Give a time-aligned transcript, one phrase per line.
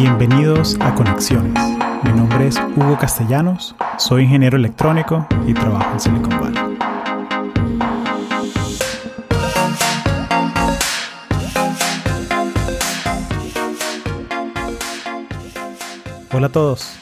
[0.00, 1.60] Bienvenidos a Conexiones.
[2.04, 6.78] Mi nombre es Hugo Castellanos, soy ingeniero electrónico y trabajo en Silicon Valley.
[16.32, 16.96] Hola a todos.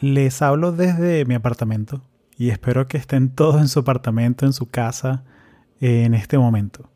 [0.00, 2.02] Les hablo desde mi apartamento
[2.36, 5.22] y espero que estén todos en su apartamento, en su casa,
[5.80, 6.90] en este momento.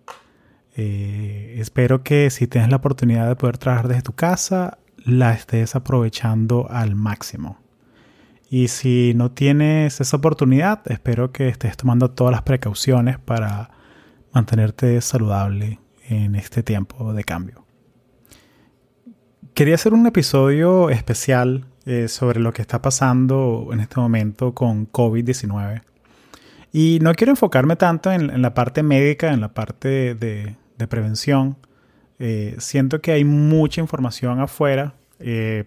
[0.75, 5.75] Eh, espero que si tienes la oportunidad de poder trabajar desde tu casa, la estés
[5.75, 7.59] aprovechando al máximo.
[8.49, 13.71] Y si no tienes esa oportunidad, espero que estés tomando todas las precauciones para
[14.33, 17.65] mantenerte saludable en este tiempo de cambio.
[19.55, 24.91] Quería hacer un episodio especial eh, sobre lo que está pasando en este momento con
[24.91, 25.83] COVID-19.
[26.73, 31.57] Y no quiero enfocarme tanto en, la parte médica, en la parte de, de prevención.
[32.25, 34.95] Eh, siento que hay mucha información afuera.
[35.19, 35.65] Eh,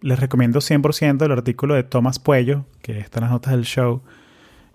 [0.00, 4.00] les recomiendo 100% el artículo de Thomas Puello, que está en las notas del show.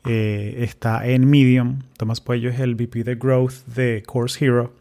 [0.05, 1.79] Eh, está en Medium.
[1.97, 4.73] Thomas Puello es el VP de Growth de Course Hero.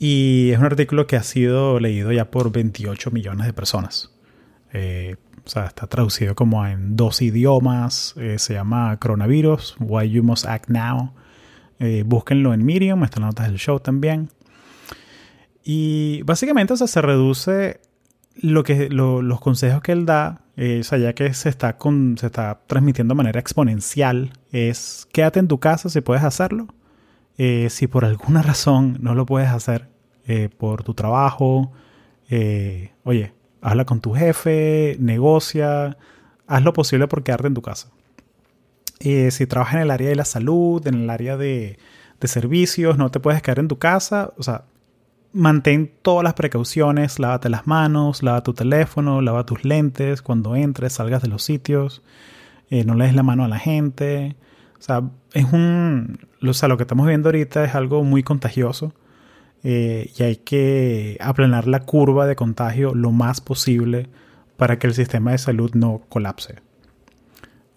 [0.00, 4.12] Y es un artículo que ha sido leído ya por 28 millones de personas.
[4.74, 8.16] o sea, está traducido como en dos idiomas.
[8.36, 11.14] se llama Coronavirus, Why You Must Act Now.
[11.78, 14.30] Eh, búsquenlo en Medium, están las notas del show también.
[15.62, 17.80] Y básicamente se reduce
[18.36, 21.76] lo que, los consejos que él da, eh, o ya que se está,
[22.16, 26.68] se está transmitiendo de manera exponencial, es quédate en tu casa si puedes hacerlo.
[27.38, 29.88] Eh, si por alguna razón no lo puedes hacer
[30.58, 31.70] por tu trabajo,
[33.04, 35.96] oye, habla con tu jefe, negocia,
[36.48, 37.90] haz lo posible por quedarte en tu casa.
[39.00, 41.78] Eh, si trabajas en el área de la salud, en el área de,
[42.22, 44.32] servicios, no te puedes quedar en tu casa.
[44.36, 44.64] O sea,
[45.32, 50.94] mantén todas las precauciones, lávate las manos, lava tu teléfono, lava tus lentes cuando entres,
[50.94, 52.02] salgas de los sitios,
[52.70, 54.36] eh, no le des la mano a la gente.
[54.78, 55.02] O sea,
[55.34, 56.18] es un.
[56.42, 58.92] O sea, lo que estamos viendo ahorita es algo muy contagioso
[59.62, 64.08] eh, y hay que aplanar la curva de contagio lo más posible
[64.56, 66.65] para que el sistema de salud no colapse.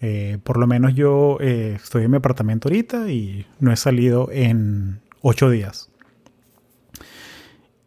[0.01, 4.29] Eh, por lo menos yo eh, estoy en mi apartamento ahorita y no he salido
[4.31, 5.89] en ocho días.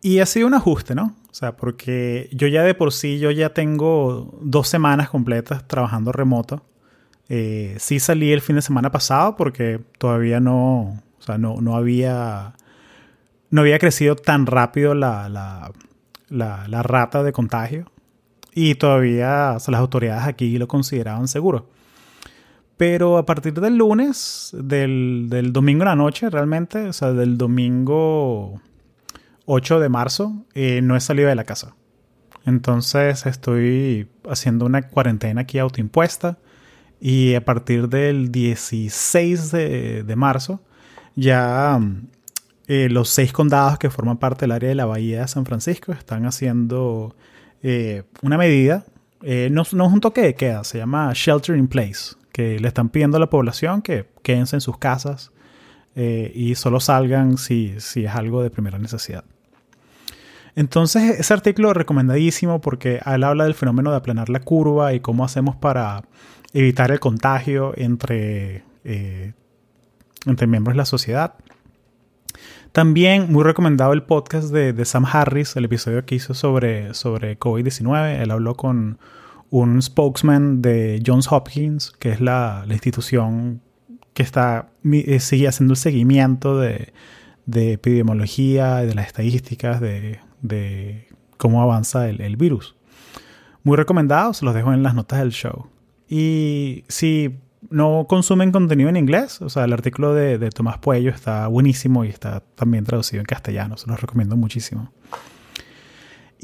[0.03, 1.17] Y ha sido un ajuste, ¿no?
[1.31, 6.13] O sea, porque yo ya de por sí, yo ya tengo dos semanas completas trabajando
[6.13, 6.63] remoto.
[7.29, 11.77] Eh, sí salí el fin de semana pasado porque todavía no, o sea, no, no
[11.77, 12.55] había,
[13.49, 15.73] no había crecido tan rápido la, la,
[16.29, 17.87] la, rata de contagio.
[18.55, 21.71] Y todavía las autoridades aquí lo consideraban seguro.
[22.77, 28.61] Pero a partir del lunes, del, domingo en la noche, realmente, o sea, del domingo
[29.47, 31.77] 8 de marzo, eh, no he salido de la casa.
[32.45, 36.39] Entonces estoy haciendo una cuarentena aquí autoimpuesta.
[37.01, 40.63] Y a partir del 16 de, marzo,
[41.17, 41.81] ya
[42.69, 45.93] eh, los seis condados que forman parte del área de la Bahía de San Francisco
[45.93, 47.17] están haciendo
[47.63, 48.85] eh, una medida.
[49.21, 52.89] no, no es un toque de queda, se llama Shelter in Place que le están
[52.89, 55.33] pidiendo a la población que quédense en sus casas
[55.95, 59.25] eh, y solo salgan si, si es algo de primera necesidad.
[60.55, 65.01] Entonces, ese artículo es recomendadísimo porque él habla del fenómeno de aplanar la curva y
[65.01, 66.03] cómo hacemos para
[66.53, 69.33] evitar el contagio entre, eh,
[70.27, 71.35] entre miembros de la sociedad.
[72.73, 77.39] También muy recomendado el podcast de, de, Sam Harris, el episodio que hizo sobre, sobre
[77.39, 78.21] COVID-19.
[78.21, 78.99] Él habló con
[79.53, 83.61] un spokesman de Johns Hopkins, que es la, institución
[84.15, 86.95] que está, eh, sigue haciendo el seguimiento de,
[87.45, 92.77] de epidemiología, de las estadísticas, de, de cómo avanza el, virus.
[93.63, 95.67] Muy recomendado, se los dejo en las notas del show.
[96.09, 97.37] Y si
[97.69, 102.07] no consumen contenido en inglés, o sea, el artículo de, de Tomás Puello está buenísimo
[102.07, 104.91] y está también traducido en castellano, se los recomiendo muchísimo.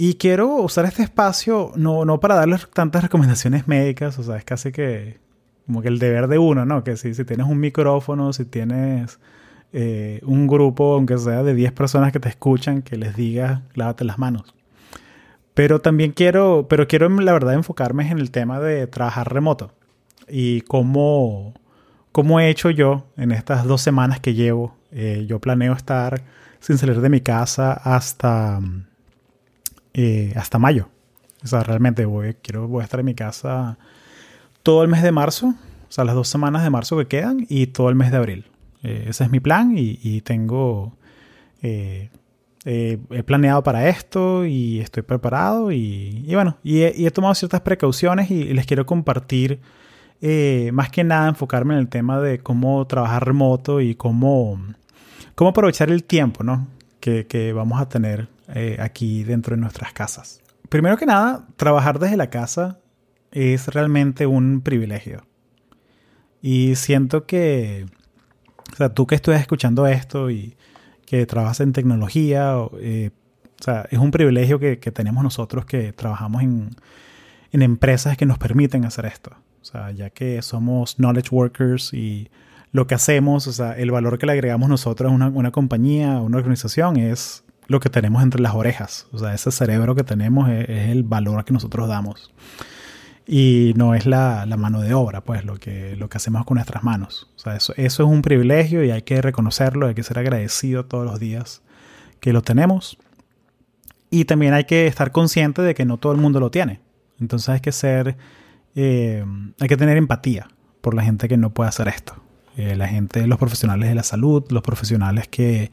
[0.01, 4.45] Y quiero usar este espacio no, no para darles tantas recomendaciones médicas, o sea, es
[4.45, 5.19] casi que
[5.67, 6.85] como que el deber de uno, ¿no?
[6.85, 9.19] Que si, si tienes un micrófono, si tienes
[9.73, 14.05] eh, un grupo, aunque sea de 10 personas que te escuchan, que les diga, lávate
[14.05, 14.55] las manos.
[15.53, 19.73] Pero también quiero, pero quiero la verdad enfocarme en el tema de trabajar remoto
[20.29, 21.55] y cómo,
[22.13, 24.77] cómo he hecho yo en estas dos semanas que llevo.
[24.93, 26.23] Eh, yo planeo estar
[26.61, 28.61] sin salir de mi casa hasta
[29.95, 30.89] eh, hasta mayo.
[31.43, 33.79] O sea, realmente voy, quiero, voy a estar en mi casa
[34.63, 37.69] todo el mes de marzo, o sea, las dos semanas de marzo que quedan y
[37.69, 38.47] todo el mes de abril.
[38.83, 40.93] Eh, ese es mi plan y, tengo,
[41.63, 42.11] eh,
[42.65, 48.45] he planeado para esto y estoy preparado y, bueno, y he, tomado ciertas precauciones y,
[48.53, 49.61] les quiero compartir
[50.73, 54.61] más que nada enfocarme en el tema de cómo trabajar remoto y cómo,
[55.35, 56.67] cómo aprovechar el tiempo ¿no?
[57.01, 60.41] que, que vamos a tener eh, aquí dentro de nuestras casas.
[60.69, 62.81] Primero que nada, trabajar desde la casa
[63.31, 65.27] es realmente un privilegio.
[66.41, 67.87] Y siento que,
[68.73, 70.57] o sea, tú que estás escuchando esto y
[71.05, 73.11] que trabajas en tecnología, eh,
[73.61, 76.71] o sea, es un privilegio que, tenemos nosotros que trabajamos en,
[77.51, 79.33] empresas que nos permiten hacer esto.
[79.61, 82.31] O sea, ya que somos knowledge workers y
[82.73, 86.17] lo que hacemos, o sea, el valor que le agregamos nosotros a una, una compañía,
[86.17, 89.07] a una organización es lo que tenemos entre las orejas.
[89.13, 92.33] O sea, ese cerebro que tenemos es, el valor que nosotros damos
[93.27, 96.83] y no es la, mano de obra, pues lo que, lo que hacemos con nuestras
[96.83, 97.31] manos.
[97.37, 100.87] O sea, eso, eso es un privilegio y hay que reconocerlo, hay que ser agradecido
[100.87, 101.63] todos los días
[102.21, 102.99] que lo tenemos.
[104.11, 106.81] Y también hay que estar consciente de que no todo el mundo lo tiene.
[107.21, 108.17] Entonces hay que ser,
[108.75, 109.25] eh,
[109.61, 110.49] hay que tener empatía
[110.81, 112.15] por la gente que no puede hacer esto.
[112.57, 115.71] Eh, la gente, los profesionales de la salud, los profesionales que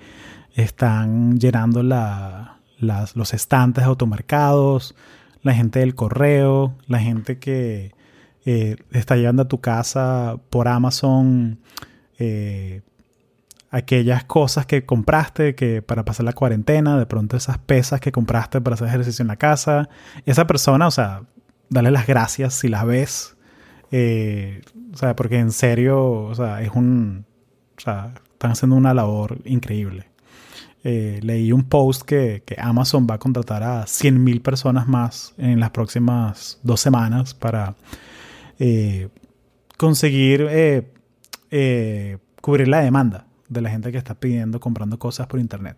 [0.55, 4.95] están llenando la, los estantes de automercados,
[5.43, 7.93] la gente del correo, la gente que
[8.45, 11.59] eh, está llevando a tu casa por Amazon
[12.17, 12.81] eh,
[13.71, 18.61] aquellas cosas que compraste que para pasar la cuarentena, de pronto esas pesas que compraste
[18.61, 19.89] para hacer ejercicio en la casa.
[20.25, 21.23] Esa persona, o sea,
[21.69, 23.35] dale las gracias si las ves.
[23.91, 24.61] Eh,
[24.93, 27.25] o sea, porque en serio, o sea, es un.
[27.77, 30.07] O sea, están haciendo una labor increíble.
[30.83, 35.71] Eh, leí un post que, Amazon va a contratar a 100.000 personas más en las
[35.71, 37.75] próximas dos semanas para
[38.59, 39.09] eh,
[39.77, 45.75] conseguir eh, cubrir la demanda de la gente que está pidiendo, comprando cosas por internet.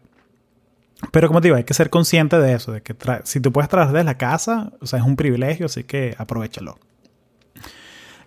[1.12, 3.69] Pero como te digo, hay que ser consciente de eso, de que si tú puedes
[3.69, 6.80] trabajar desde la casa, o sea, es un privilegio, así que aprovechalo.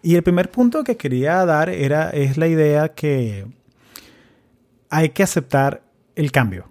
[0.02, 3.46] Y el primer punto que quería dar era, es la idea que
[4.88, 5.82] hay que aceptar
[6.20, 6.70] el cambio.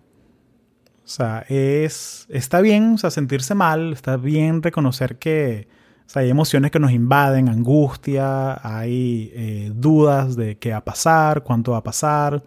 [1.03, 5.67] O sea, es, está bien o sea, sentirse mal, está bien reconocer que
[6.13, 11.71] hay emociones que nos invaden, angustia, hay eh, dudas de qué va a pasar, cuánto
[11.71, 12.43] va a pasar.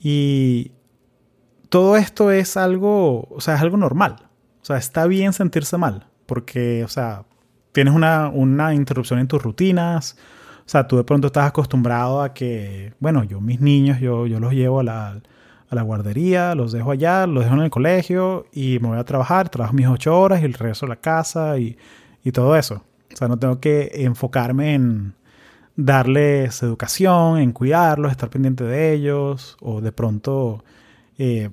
[0.00, 0.72] Y
[1.68, 4.16] todo esto es algo, o sea, es algo normal.
[4.62, 7.24] O sea, está bien sentirse mal, porque, o sea,
[7.72, 10.16] tienes una, una interrupción en tus rutinas.
[10.66, 14.38] O sea, tú de pronto estás acostumbrado a que, bueno, yo mis niños, yo, yo
[14.40, 15.20] los llevo a la,
[15.70, 19.04] a la guardería, los dejo allá, los dejo en el colegio y me voy a
[19.04, 21.76] trabajar, trabajo mis ocho horas y regreso a la casa y,
[22.32, 22.84] todo eso.
[23.12, 25.14] O sea, no tengo que enfocarme en
[25.76, 30.62] darles educación, en cuidarlos, estar pendiente de ellos o de pronto
[31.18, 31.50] eh,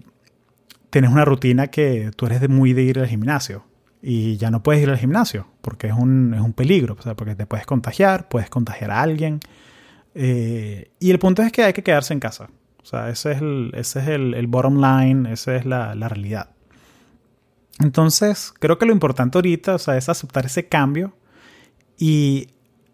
[0.89, 3.63] tienes una rutina que tú eres muy de ir al gimnasio
[4.01, 7.15] y ya no puedes ir al gimnasio porque es un, es un peligro, o sea,
[7.15, 9.39] porque te puedes contagiar, puedes contagiar a alguien.
[10.15, 12.49] Eh, y el punto es que hay que quedarse en casa.
[12.87, 16.51] O sea, ese es el, ese es el, bottom line, esa es la, realidad.
[17.79, 21.13] Entonces, creo que lo importante ahorita o sea, es aceptar ese cambio
[21.97, 22.47] y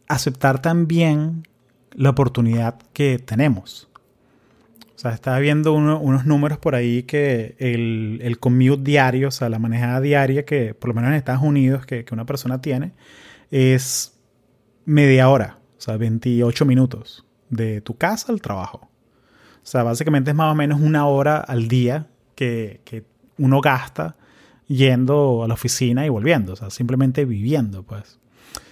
[0.07, 1.47] aceptar también
[1.91, 3.87] la oportunidad que tenemos.
[4.95, 9.47] O sea, estaba viendo unos números por ahí que el, el, commute diario, o sea,
[9.49, 12.93] la manejada diaria que por lo menos en Estados Unidos que, que una persona tiene,
[13.51, 14.17] es
[14.85, 18.89] media hora, o sea, 28 minutos de tu casa al trabajo.
[19.63, 23.05] O sea, básicamente es más o menos una hora al día que,
[23.37, 24.15] uno gasta
[24.67, 28.19] yendo a la oficina y volviendo, o sea, simplemente viviendo, pues.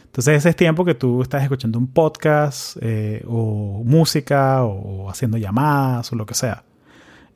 [0.05, 5.37] Entonces ese es tiempo que tú estás escuchando un podcast eh, o música o haciendo
[5.37, 6.63] llamadas o lo que sea.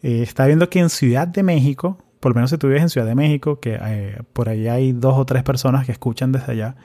[0.03, 2.89] Eh, está viendo que en Ciudad de México, por lo menos si tú vives en
[2.89, 6.51] Ciudad de México, que eh, por ahí hay dos o tres personas que escuchan desde
[6.51, 6.75] allá,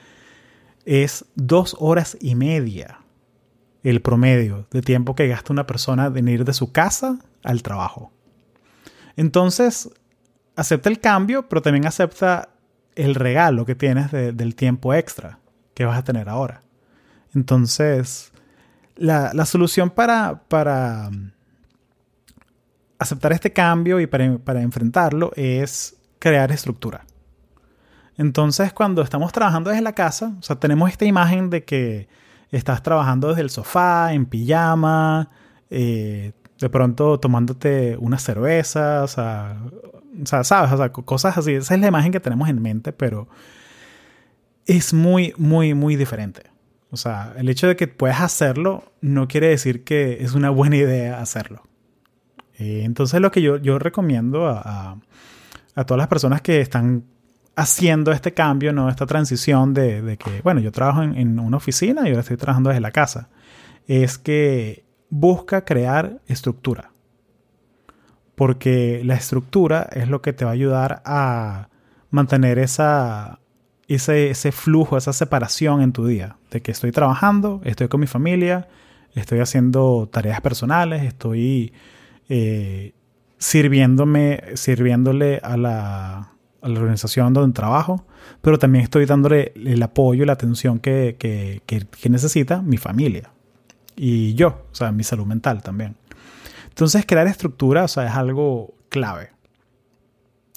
[0.86, 3.00] es dos horas y media
[3.82, 8.12] el promedio de tiempo que gasta una persona en ir de su casa al trabajo.
[9.16, 9.90] Entonces,
[10.56, 12.50] acepta el cambio, pero también acepta
[12.94, 15.38] el regalo que tienes del tiempo extra
[15.74, 16.62] que vas a tener ahora.
[17.34, 18.32] Entonces,
[18.96, 21.30] la, solución para, para um,
[22.98, 27.06] aceptar este cambio y para, para enfrentarlo es crear estructura.
[28.18, 32.08] Entonces, cuando estamos trabajando desde la casa, o sea, tenemos esta imagen de que
[32.50, 35.30] estás trabajando desde el sofá, en pijama,
[35.70, 39.56] eh, de pronto tomándote una cerveza, o sea,
[40.24, 41.52] sabes, o sea, cosas así.
[41.54, 43.28] Esa es la imagen que tenemos en mente, pero
[44.66, 46.42] es muy, muy, muy diferente.
[46.90, 50.76] O sea, el hecho de que puedas hacerlo no quiere decir que es una buena
[50.76, 51.62] idea hacerlo.
[52.58, 54.98] Eh, entonces lo que yo, recomiendo a,
[55.74, 57.04] a, todas las personas que están
[57.60, 58.88] haciendo este cambio, ¿no?
[58.88, 62.80] esta transición de, que, bueno, yo trabajo en, una oficina y ahora estoy trabajando desde
[62.80, 63.28] la casa,
[63.86, 66.92] es que busca crear estructura.
[68.34, 71.68] Porque la estructura es lo que te va a ayudar a
[72.08, 73.40] mantener esa,
[73.86, 76.38] ese, ese flujo, esa separación en tu día.
[76.50, 78.68] De que estoy trabajando, estoy con mi familia,
[79.14, 81.74] estoy haciendo tareas personales, estoy
[82.30, 82.94] eh,
[83.36, 86.29] sirviéndome, sirviéndole a la,
[86.62, 88.04] a la, organización donde trabajo,
[88.40, 93.30] pero también estoy dándole el apoyo y la atención que, que, que, necesita mi familia
[93.96, 95.96] y yo, o sea, mi salud mental también.
[96.68, 99.30] Entonces, crear estructura, o sea, es algo clave.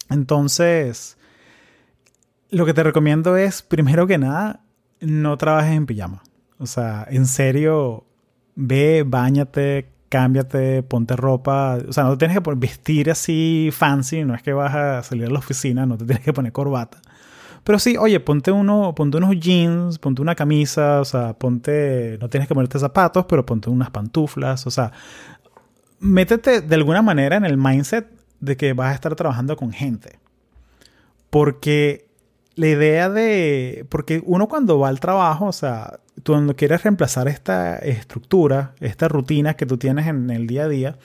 [0.10, 1.18] Entonces,
[2.50, 4.62] lo que te recomiendo es, primero que nada,
[5.02, 6.24] no trabajes en pijama.
[6.58, 8.06] O sea, en serio,
[8.56, 11.80] ve, bañate, cámbiate, ponte ropa.
[11.90, 15.26] O sea, no te tienes que vestir así fancy, no es que vas a salir
[15.26, 17.02] a la oficina, no te tienes que poner corbata.
[17.64, 22.30] Pero sí, oye, ponte, uno, ponte unos jeans, ponte una camisa, o sea, ponte, no
[22.30, 24.92] tienes que ponerte zapatos, pero ponte unas pantuflas, o sea,
[26.00, 28.08] métete de alguna manera en el mindset
[28.40, 30.20] de que vas a estar trabajando con gente.
[31.32, 32.06] Porque
[32.56, 37.28] la idea de, porque uno cuando va al trabajo, o sea, tú cuando quieres reemplazar
[37.28, 40.98] esta estructura, esta rutina que tú tienes en el día a día,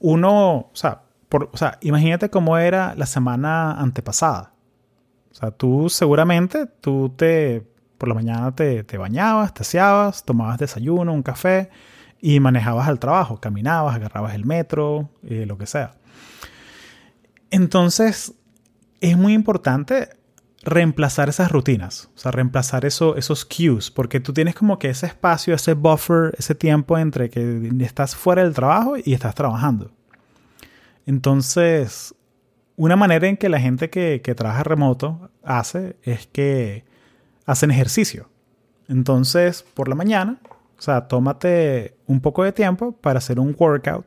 [0.00, 4.54] uno, o sea, por, o sea, imagínate cómo era la semana antepasada.
[5.30, 7.66] O sea, tú seguramente, tú te,
[7.98, 11.70] por la mañana te, te bañabas, te aseabas, tomabas desayuno, un café
[12.20, 15.96] y manejabas al trabajo, caminabas, agarrabas el metro, eh, lo que sea.
[17.50, 18.34] Entonces,
[19.00, 20.08] es muy importante
[20.64, 25.06] reemplazar esas rutinas, o sea, reemplazar eso, esos cues, porque tú tienes como que ese
[25.06, 29.92] espacio, ese buffer, ese tiempo entre que estás fuera del trabajo y estás trabajando.
[31.06, 32.14] Entonces,
[32.76, 36.84] una manera en que la gente que, que trabaja remoto hace es que
[37.46, 38.28] hacen ejercicio.
[38.88, 40.38] Entonces, por la mañana,
[40.78, 44.06] o sea, tómate un poco de tiempo para hacer un workout.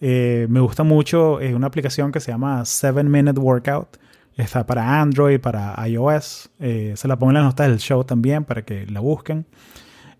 [0.00, 3.96] Eh, me gusta mucho es una aplicación que se llama 7 Minute Workout
[4.36, 6.50] Está para Android, para iOS.
[6.58, 9.46] Eh, se la pongo en las notas del show también para que la busquen.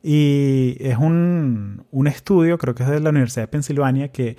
[0.03, 4.37] Y es un, un, estudio, creo que es de la Universidad de Pensilvania, que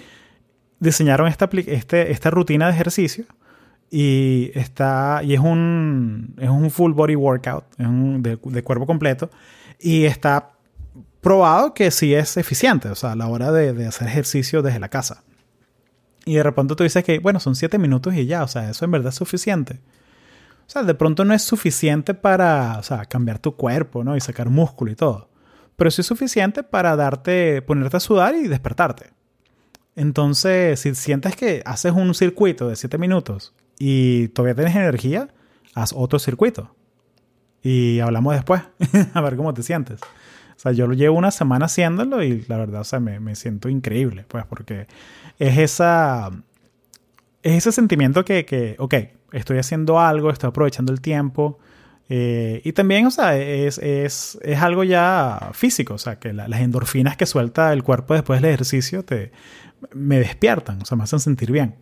[0.80, 3.26] diseñaron esta, este, esta rutina de ejercicio.
[3.90, 8.86] Y, está, y es, un, es un full body workout, es un, de, de, cuerpo
[8.86, 9.30] completo.
[9.80, 10.52] Y está
[11.20, 14.80] probado que sí es eficiente, o sea, a la hora de, de hacer ejercicio desde
[14.80, 15.24] la casa.
[16.26, 18.84] Y de repente tú dices que, bueno, son siete minutos y ya, o sea, eso
[18.84, 19.80] en verdad es suficiente.
[20.68, 24.18] O sea, de pronto no es suficiente para, o sea, cambiar tu cuerpo, ¿no?
[24.18, 25.30] Y sacar músculo y todo.
[25.76, 29.12] Pero sí es suficiente para darte, ponerte a sudar y despertarte.
[29.96, 35.30] Entonces, si sientes que haces un circuito de siete minutos y todavía tienes energía,
[35.76, 36.76] haz otro circuito.
[37.62, 38.64] Y hablamos después,
[39.14, 40.02] a ver cómo te sientes.
[40.02, 43.70] O sea, yo llevo una semana haciéndolo y la verdad, o sea, me, me siento
[43.70, 44.88] increíble, pues, porque
[45.40, 46.32] es esa.
[47.44, 48.96] Es ese sentimiento que, que, ok,
[49.32, 51.60] estoy haciendo algo, estoy aprovechando el tiempo.
[52.10, 56.60] Eh, y también, o sea, es, es, es, algo ya físico, o sea, que las
[56.60, 59.32] endorfinas que suelta el cuerpo después del ejercicio te,
[59.94, 61.76] me despiertan, o sea, me hacen sentir bien.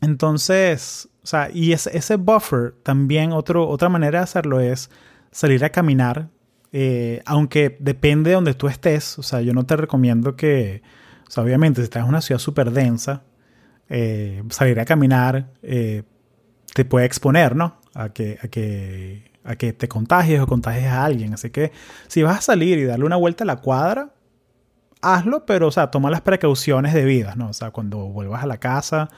[0.00, 4.90] Entonces, o sea, y ese, ese buffer también, otro, otra manera de hacerlo es
[5.30, 6.28] salir a caminar
[6.76, 10.82] eh, aunque depende de donde tú estés, o sea, yo no te recomiendo que,
[11.26, 13.22] o sea, obviamente si estás en una ciudad súper densa,
[13.88, 16.02] eh, salir a caminar eh,
[16.74, 17.76] te puede exponer, ¿no?
[17.94, 21.34] A que, a, que, a que te contagies o contagies a alguien.
[21.34, 21.72] Así que
[22.08, 24.12] si vas a salir y darle una vuelta a la cuadra,
[25.00, 27.48] hazlo, pero, o sea, toma las precauciones debidas, ¿no?
[27.48, 29.08] O sea, cuando vuelvas a la casa,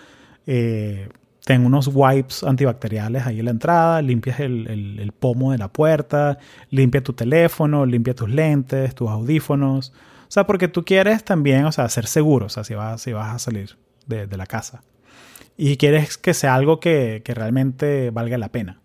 [0.46, 1.08] eh,
[1.44, 6.38] ten unos wipes antibacteriales ahí en la entrada, limpias el, pomo de la puerta,
[6.70, 9.92] limpia tu teléfono, limpia tus lentes, tus audífonos.
[10.28, 13.12] O sea, porque tú quieres también, o sea, ser seguro, o sea, si vas, si
[13.12, 14.82] vas a salir de, la casa.
[15.56, 18.80] Y quieres que sea algo que, realmente valga la pena.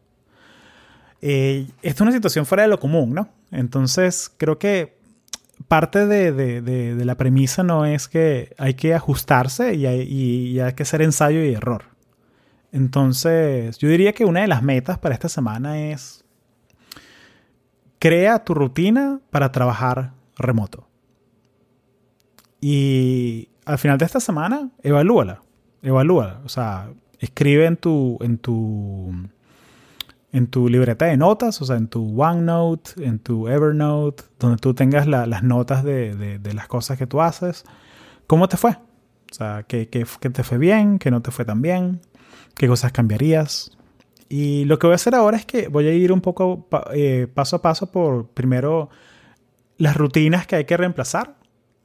[1.22, 3.30] Eh, esta es una situación fuera de lo común, ¿no?
[3.52, 4.98] Entonces, creo que
[5.68, 11.02] parte de, la premisa no es que hay que ajustarse y y hay que hacer
[11.02, 11.92] ensayo y error.
[12.72, 16.24] Entonces, yo diría que una de las metas para esta semana es
[18.00, 20.88] crea tu rutina para trabajar remoto.
[22.62, 25.41] Y al final de esta semana, evalúala.
[25.82, 26.39] Evalúala.
[26.46, 26.89] O sea,
[27.20, 29.12] escribe en tu, en tu,
[30.32, 34.74] en tu libreta de notas, o sea, en tu OneNote, en tu Evernote, donde tú
[34.74, 37.65] tengas las notas de, de las cosas que tú haces.
[38.27, 38.77] ¿Cómo te fue?
[39.32, 41.00] O sea, ¿qué, te fue bien?
[41.00, 42.01] ¿Qué no te fue tan bien?
[42.53, 43.77] ¿Qué cosas cambiarías?
[44.27, 47.27] Y lo que voy a hacer ahora es que voy a ir un poco eh,
[47.34, 48.89] paso a paso por primero
[49.77, 51.36] las rutinas que hay que reemplazar,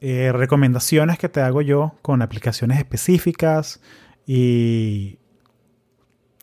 [0.01, 3.81] eh, recomendaciones que te hago yo con aplicaciones específicas
[4.27, 5.19] y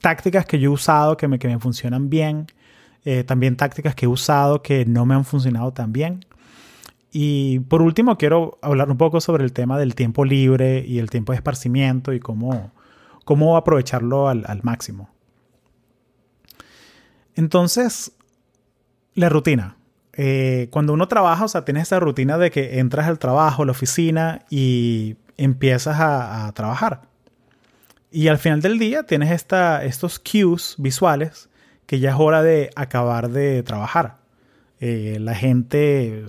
[0.02, 2.48] tácticas que yo he usado que me, que me funcionan bien,
[3.06, 6.26] eh, también tácticas que he usado que no me han funcionado tan bien.
[7.12, 11.12] Y por último, quiero hablar un poco sobre el tema del tiempo libre y el
[11.12, 12.72] tiempo de esparcimiento y cómo,
[13.24, 15.10] cómo aprovecharlo al, al máximo.
[17.36, 18.14] Entonces,
[19.14, 19.78] la rutina.
[20.16, 23.66] Eh, cuando uno trabaja, o sea, tienes esa rutina de que entras al trabajo, a
[23.66, 27.02] la oficina y empiezas a, trabajar.
[28.12, 31.50] Y al final del día tienes esta, estos cues visuales
[31.88, 34.18] que ya es hora de acabar de trabajar.
[34.80, 36.26] Eh, la gente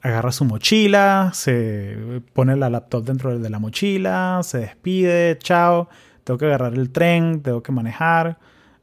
[0.00, 5.88] agarra su mochila, se pone la laptop dentro de la mochila, se despide, chao,
[6.22, 8.38] tengo que agarrar el tren, tengo que manejar.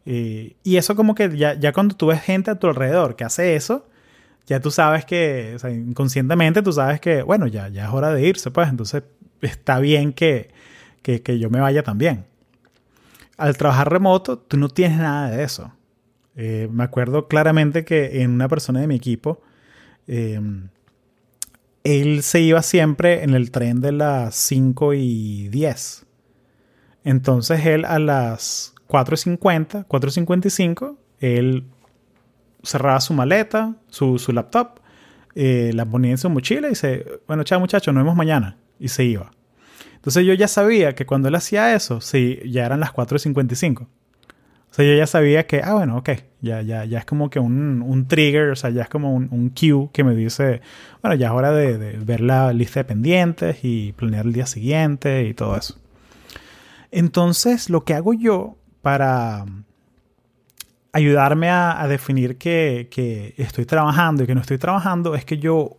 [0.05, 3.23] Eh, y eso como que ya, ya cuando tú ves gente a tu alrededor que
[3.23, 3.87] hace eso,
[4.51, 8.51] ya tú sabes que, inconscientemente tú sabes que, bueno, ya, ya es hora de irse,
[8.51, 9.03] pues entonces
[9.39, 10.49] está bien que,
[11.01, 12.25] que, que yo me vaya también.
[13.37, 15.71] Al trabajar remoto, tú no tienes nada de eso.
[16.35, 19.41] Eh, me acuerdo claramente que en una persona de mi equipo,
[20.07, 20.67] em,
[21.85, 26.05] él se iba siempre en el tren de las 5 y 10.
[27.05, 31.63] Entonces él a las 4.50, 4.55, él
[32.63, 34.79] cerraba su maleta, su, laptop,
[35.35, 38.57] eh, la ponía en su mochila y dice, bueno, chao muchachos, nos vemos mañana.
[38.79, 39.31] Y se iba.
[39.95, 43.81] Entonces yo ya sabía que cuando él hacía eso, sí, ya eran las 4.55.
[44.71, 47.39] O sea, yo ya sabía que, ah, bueno, ok, ya, ya, ya es como que
[47.39, 50.61] un, trigger, o sea, ya es como un, un, cue que me dice,
[51.01, 54.45] bueno, ya es hora de, de ver la lista de pendientes y planear el día
[54.45, 55.77] siguiente y todo eso.
[56.89, 59.45] Entonces, lo que hago yo para
[60.93, 65.77] ayudarme a, definir que, estoy trabajando y que no estoy trabajando es que yo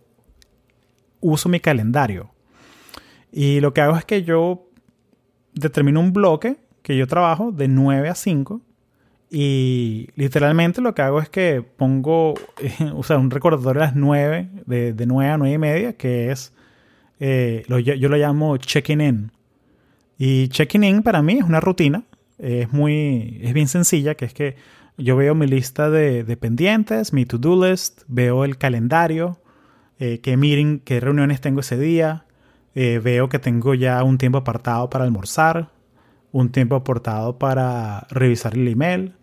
[1.21, 2.31] uso mi calendario.
[3.31, 4.69] Y lo que hago es que yo
[5.53, 8.61] determino un bloque que yo trabajo de 9 a 5
[9.29, 12.33] y literalmente lo que hago es que pongo
[12.95, 16.31] o sea, un recordatorio a las 9, de, de 9 a 9 y media, que
[16.31, 16.53] es,
[17.19, 19.31] eh, yo lo llamo checking in.
[20.17, 22.03] Y checking in para mí es una rutina,
[22.37, 24.55] es muy, es bien sencilla, que es que
[24.97, 29.39] yo veo mi lista de, pendientes, mi to-do list, veo el calendario,
[29.99, 32.25] eh, qué meeting, qué reuniones tengo ese día,
[32.75, 35.69] eh, veo que tengo ya un tiempo apartado para almorzar,
[36.31, 39.13] un tiempo apartado para revisar el email.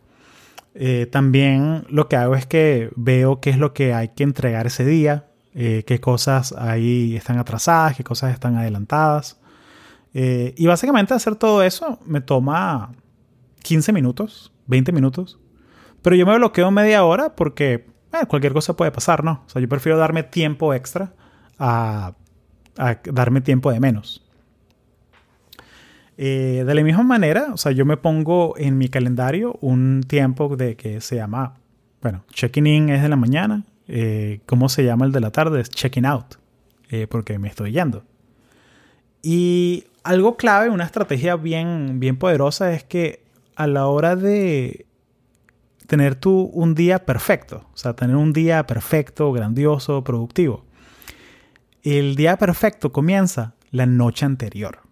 [0.75, 4.67] Eh, también lo que hago es que veo qué es lo que hay que entregar
[4.67, 9.41] ese día, qué cosas ahí están atrasadas, qué cosas están adelantadas.
[10.13, 12.93] y básicamente hacer todo eso me toma
[13.63, 15.41] 15 minutos, 20 minutos.
[16.03, 19.43] Pero yo me bloqueo media hora porque eh, cualquier cosa puede pasar, ¿no?
[19.47, 21.13] O sea, yo prefiero darme tiempo extra
[21.59, 22.15] a,
[23.05, 24.25] darme tiempo de menos.
[26.17, 30.57] Eh, de la misma manera, o sea, yo me pongo en mi calendario un tiempo
[30.57, 31.55] de que se llama,
[32.03, 35.61] bueno, checking in es de la mañana, eh, ¿cómo se llama el de la tarde?
[35.61, 36.37] Es checking out,
[37.09, 38.05] porque me estoy yendo.
[39.23, 43.23] Y algo clave, una estrategia bien, bien poderosa es que
[43.57, 44.87] a la hora de
[45.91, 50.65] tener tú un día perfecto, o sea, tener un día perfecto, grandioso, productivo.
[51.83, 54.83] El día perfecto comienza la noche anterior.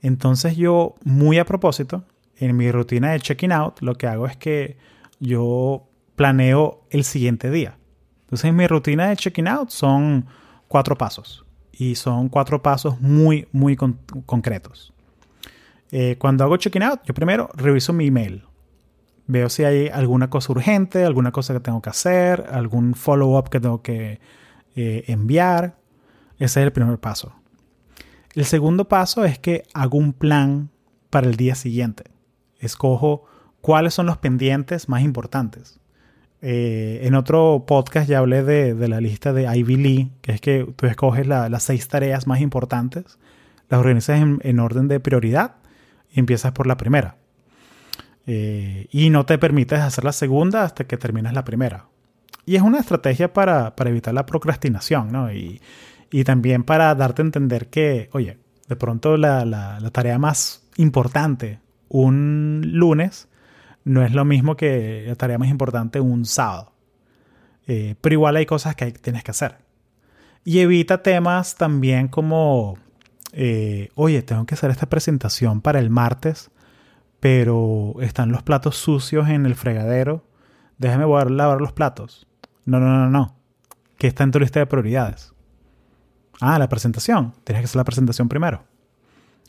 [0.00, 4.34] Entonces yo, muy a propósito, en mi rutina de checking out, lo que hago es
[4.38, 4.78] que
[5.20, 7.76] yo planeo el siguiente día.
[8.22, 10.24] Entonces mi rutina de checking out son
[10.68, 11.44] cuatro pasos.
[11.70, 14.94] Y son cuatro pasos muy, muy concretos.
[15.90, 18.42] Eh, cuando hago checking out, yo primero reviso mi email.
[19.26, 23.60] Veo si hay alguna cosa urgente, alguna cosa que tengo que hacer, algún follow-up que
[23.60, 24.20] tengo que
[24.74, 25.76] eh, enviar.
[26.38, 27.32] Ese es el primer paso.
[28.34, 30.70] El segundo paso es que hago un plan
[31.10, 32.04] para el día siguiente.
[32.58, 33.24] Escojo
[33.60, 35.78] cuáles son los pendientes más importantes.
[36.40, 40.66] Eh, en otro podcast ya hablé de, la lista de Ivy Lee, que es que
[40.74, 43.18] tú escoges las seis tareas más importantes,
[43.68, 45.56] las organizas en orden de prioridad
[46.10, 47.21] y empiezas por la primera.
[48.26, 51.86] Eh, y no te permites hacer la segunda hasta que termines la primera.
[52.46, 55.32] Y es una estrategia para, evitar la procrastinación, ¿no?
[55.32, 55.60] Y,
[56.26, 63.28] también para darte a entender que, oye, de pronto la, tarea más importante un lunes
[63.84, 66.72] no es lo mismo que la tarea más importante un sábado.
[67.66, 69.56] Eh, pero igual hay cosas que tienes que hacer.
[70.44, 72.76] Y evita temas también como
[73.32, 76.50] eh, oye, tengo que hacer esta presentación para el martes,
[77.22, 80.26] pero están los platos sucios en el fregadero,
[80.78, 82.26] déjame voy a lavar los platos.
[82.64, 83.36] No, no, no, no.
[83.96, 85.32] ¿Qué está en tu lista de prioridades?
[86.40, 87.32] Ah, la presentación.
[87.44, 88.64] Tienes que hacer la presentación primero.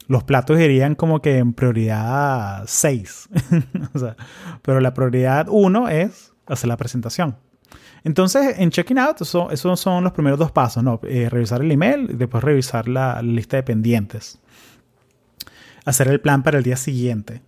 [0.07, 3.29] Los platos irían como que en prioridad 6.
[4.61, 7.37] pero la prioridad 1 es hacer la presentación.
[8.03, 10.99] Entonces, en checking out, esos son los primeros dos pasos, ¿no?
[11.05, 14.37] Eh, revisar el email y después revisar la, lista de pendientes.
[15.85, 17.41] Hacer el plan para el día siguiente.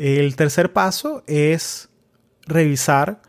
[0.00, 1.90] El tercer paso es
[2.46, 3.20] revisar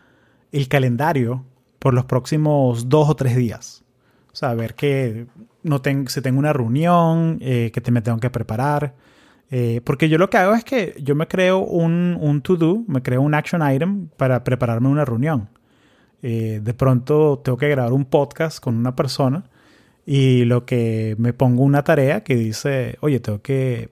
[0.54, 1.44] el calendario
[1.80, 3.84] por los próximos dos o tres días.
[4.32, 5.28] O sea, ver que
[5.64, 8.96] no tengo, si tengo una reunión, eh, que te me tengo que preparar.
[9.50, 13.02] Eh, porque yo lo que hago es que yo me creo un, un to-do, me
[13.02, 15.50] creo un action item para prepararme una reunión.
[16.22, 19.44] Eh, de pronto tengo que grabar un podcast con una persona
[20.06, 23.90] y lo que me pongo una tarea que dice, oye, tengo que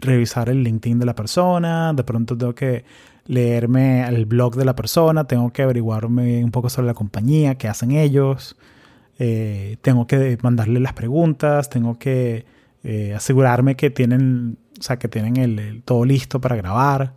[0.00, 2.84] revisar el LinkedIn de la persona, de pronto tengo que
[3.26, 7.68] leerme el blog de la persona, tengo que averiguarme un poco sobre la compañía, qué
[7.68, 8.56] hacen ellos,
[9.18, 12.46] eh, tengo que mandarle las preguntas, tengo que
[12.82, 17.14] eh, asegurarme que tienen, o sea, que tienen el, todo listo para grabar.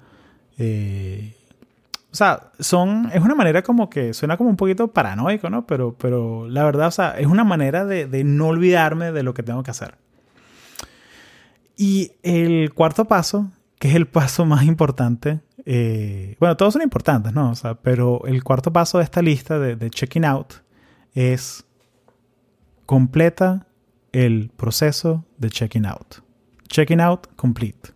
[2.14, 5.66] O sea, son, es una manera como que suena como un poquito paranoico, ¿no?
[5.66, 9.42] Pero, pero la verdad, o sea, es una manera de, no olvidarme de lo que
[9.42, 9.96] tengo que hacer.
[11.76, 17.34] Y el cuarto paso, que es el paso más importante, eh, bueno, todos son importantes,
[17.34, 17.52] ¿no?
[17.52, 20.54] O sea, pero el cuarto paso de esta lista de, checking out
[21.14, 21.66] es
[22.86, 23.68] completa
[24.12, 26.16] el proceso de checking out.
[26.68, 27.92] Checking out complete.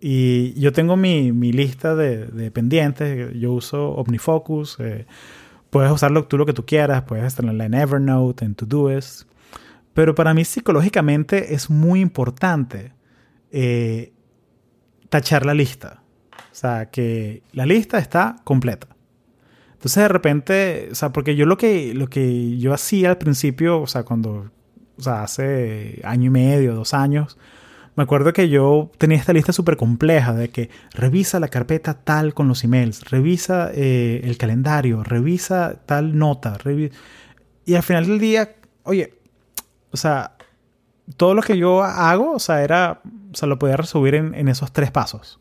[0.00, 3.32] Y yo tengo mi, mi lista de, de, pendientes.
[3.38, 4.78] Yo uso OmniFocus.
[4.80, 5.06] Eh,
[5.70, 7.02] puedes usarlo tú lo que tú quieras.
[7.02, 9.26] Puedes tenerla en Evernote, en Todoist.
[9.96, 12.92] Pero para mí psicológicamente es muy importante
[13.50, 14.12] eh,
[15.08, 16.02] tachar la lista.
[16.36, 18.88] O sea, que la lista está completa.
[19.72, 23.80] Entonces de repente, o sea, porque yo lo que, lo que yo hacía al principio,
[23.80, 24.50] o sea, cuando,
[24.98, 27.38] o sea, hace año y medio, dos años,
[27.94, 32.34] me acuerdo que yo tenía esta lista súper compleja de que revisa la carpeta tal
[32.34, 36.58] con los emails, revisa eh, el calendario, revisa tal nota,
[37.64, 39.15] y al final del día, oye,
[39.96, 40.36] o sea,
[41.16, 43.00] todo lo que yo hago, o sea, era,
[43.32, 45.40] o sea, lo podía resumir en, esos tres pasos.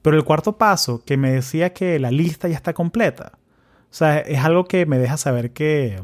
[0.00, 3.32] Pero el cuarto paso, que me decía que la lista ya está completa,
[3.90, 6.02] o sea, es algo que me deja saber que,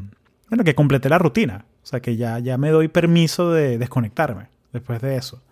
[0.51, 1.65] bueno, que completé la rutina.
[1.83, 5.43] O sea, que ya, ya me doy permiso de desconectarme después de eso.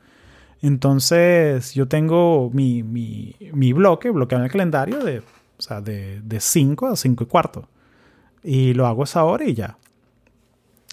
[0.61, 6.21] Entonces yo tengo mi, mi, mi bloque, bloqueado en el calendario de, o sea, de,
[6.21, 7.69] de 5 a 5 y cuarto.
[8.45, 9.79] Y lo hago esa hora y ya.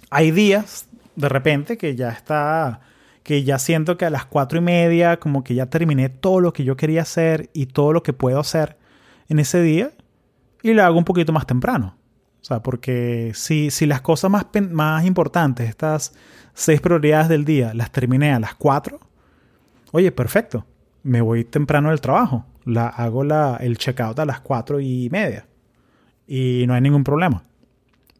[0.09, 2.81] Hay días, de repente, que ya está,
[3.23, 6.53] que ya siento que a las 4 y media, como que ya terminé todo lo
[6.53, 8.77] que yo quería hacer y todo lo que puedo hacer
[9.29, 9.91] en ese día.
[10.61, 11.95] Y lo hago un poquito más temprano.
[12.41, 16.13] O sea, porque si, si las cosas más, más importantes, estas
[16.53, 18.99] seis prioridades del día, las terminé a las 4,
[19.91, 20.65] oye, perfecto,
[21.01, 25.45] me voy temprano del trabajo, la, hago la, el checkout a las cuatro y media
[26.27, 27.43] y no hay ningún problema.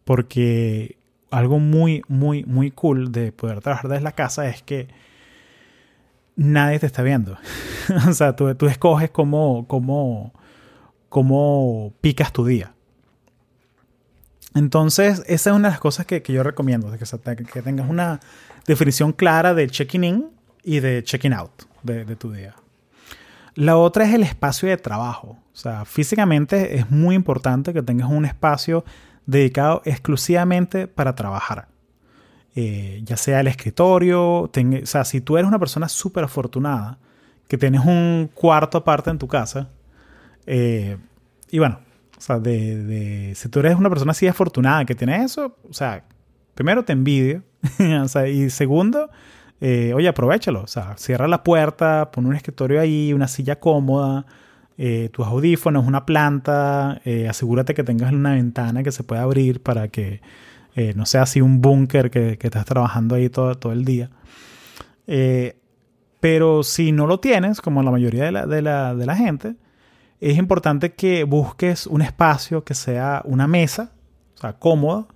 [0.04, 0.98] Porque
[1.38, 4.88] algo muy, muy, muy cool de poder trabajar desde la casa es que
[6.36, 7.38] nadie te está viendo.
[8.08, 10.34] o sea, tú, tú escoges cómo, cómo,
[11.10, 12.74] cómo picas tu día.
[14.54, 18.22] Entonces, esa es una de las cosas que, que yo recomiendo, que, que tengas una
[18.66, 20.30] definición clara de checking in
[20.64, 21.52] y de checking out
[21.84, 22.56] de, tu día.
[23.54, 25.38] La otra es el espacio de trabajo.
[25.54, 28.86] O sea, físicamente es muy importante que tengas un espacio
[29.26, 31.68] dedicado exclusivamente para trabajar.
[32.56, 34.52] Eh, ya sea el escritorio, o
[34.84, 36.98] sea, si tú eres una persona súper afortunada,
[37.48, 39.70] que tienes un cuarto aparte en tu casa,
[40.46, 40.98] eh,
[41.52, 41.80] y bueno,
[42.18, 46.06] o sea, si tú eres una persona así afortunada que tiene eso, o sea,
[46.54, 47.44] primero te envidio,
[48.28, 49.10] y segundo,
[49.62, 50.62] eh, oye, aprovechalo.
[50.62, 54.26] O sea, cierra la puerta, pon un escritorio ahí, una silla cómoda,
[54.78, 57.02] eh, tus audífonos, una planta.
[57.06, 60.22] Eh, asegúrate que tengas una ventana que se pueda abrir para que
[60.96, 64.10] no sea así un búnker que, que, estás trabajando ahí todo, todo el día.
[66.20, 69.56] pero si no lo tienes, como la mayoría de la, de la, de la gente,
[70.20, 73.94] es importante que busques un espacio que sea una mesa,
[74.36, 75.08] o sea, cómoda,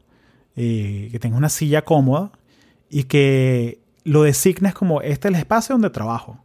[0.55, 2.31] que tenga una silla cómoda
[2.89, 6.43] y que lo designas como este es el espacio donde trabajo.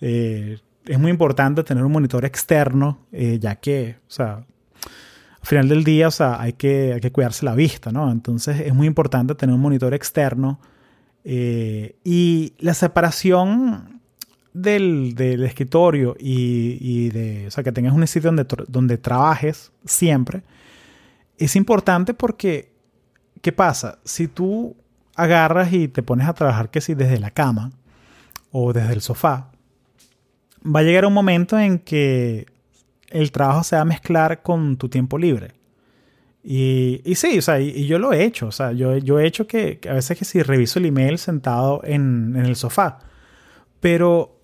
[0.00, 0.58] Eh,
[0.88, 5.84] es muy importante tener un monitor externo, eh, ya que, o sea, al final del
[5.84, 8.10] día, o sea, hay que, hay que cuidarse la vista, ¿no?
[8.10, 10.58] Entonces es muy importante tener un monitor externo
[11.24, 14.00] Eh, y la separación
[14.54, 20.42] del, escritorio y, de, o sea, que tengas un sitio donde, donde trabajes siempre,
[21.36, 22.72] es importante porque,
[23.42, 23.98] ¿qué pasa?
[24.04, 24.74] Si tú
[25.16, 27.72] agarras y te pones a trabajar que si desde la cama
[28.50, 29.50] o desde el sofá,
[30.64, 32.46] va a llegar un momento en que
[33.08, 35.52] el trabajo se va a mezclar con tu tiempo libre.
[36.42, 38.46] Y, y sí, o sea, y, yo lo he hecho.
[38.46, 41.82] O sea, yo, yo he hecho que, a veces que si reviso el email sentado
[41.84, 43.00] en, en el sofá.
[43.80, 44.40] Pero,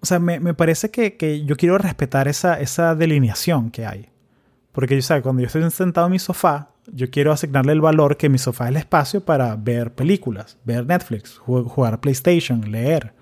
[0.00, 4.08] o sea, me, me parece que, que, yo quiero respetar esa, esa delineación que hay.
[4.72, 8.16] Porque, o sea, cuando yo estoy sentado en mi sofá, yo quiero asignarle el valor
[8.16, 13.14] que mi sofá es el espacio para ver películas, ver Netflix, jugar PlayStation, leer.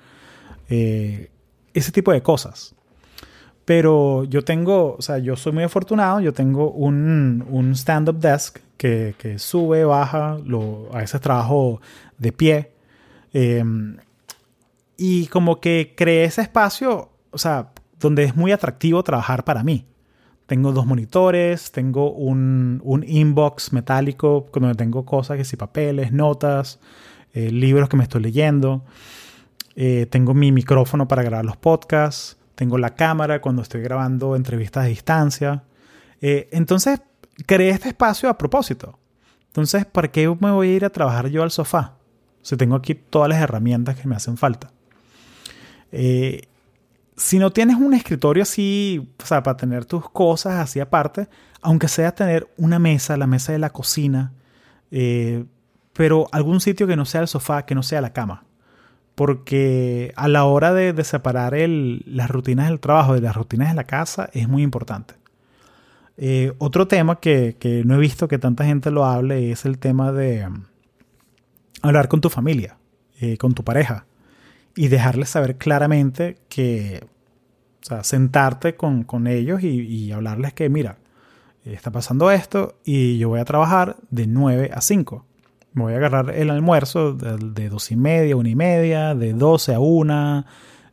[0.69, 1.32] Eh,
[1.75, 2.75] ese tipo de cosas.
[3.65, 8.59] Pero yo tengo, o sea, yo soy muy afortunado, yo tengo un, un stand-up desk
[8.77, 11.81] que, que, sube, baja, lo, a veces trabajo
[12.19, 12.73] de pie.
[13.33, 13.97] Em,
[14.97, 19.87] y como que creé ese espacio, o sea, donde es muy atractivo trabajar para mí.
[20.47, 26.81] Tengo dos monitores, tengo un, un inbox metálico donde tengo cosas que si papeles, notas,
[27.33, 28.85] eh, libros que me estoy leyendo.
[29.75, 34.85] Eh, tengo mi micrófono para grabar los podcasts, tengo la cámara cuando estoy grabando entrevistas
[34.85, 35.65] a distancia.
[36.21, 37.01] Eh, entonces,
[37.47, 38.99] creé este espacio a propósito.
[39.49, 41.97] Entonces, ¿para qué me voy a ir a trabajar yo al sofá?
[42.43, 44.73] Si tengo aquí todas las herramientas que me hacen falta.
[45.91, 46.43] Eh,
[47.17, 51.29] si no tienes un escritorio así, o sea, para tener tus cosas así aparte,
[51.61, 54.33] aunque sea tener una mesa, la mesa de la cocina,
[55.93, 58.45] pero algún sitio que no sea el sofá, que no sea la cama
[59.15, 63.85] porque a la hora de, separar las rutinas del trabajo de las rutinas de la
[63.85, 65.15] casa es muy importante.
[66.17, 70.13] Eh, otro tema que, no he visto que tanta gente lo hable es el tema
[70.13, 70.65] de um,
[71.83, 72.77] hablar con tu familia,
[73.21, 74.07] eh, con tu pareja,
[74.77, 77.05] y dejarles saber claramente que,
[77.83, 80.99] o sea, sentarte con, ellos y, hablarles que, mira,
[81.65, 85.27] está pasando esto y yo voy a trabajar de 9 a 5
[85.75, 89.75] me voy a agarrar el almuerzo de, dos y media, una y media, de 12
[89.75, 90.47] a una.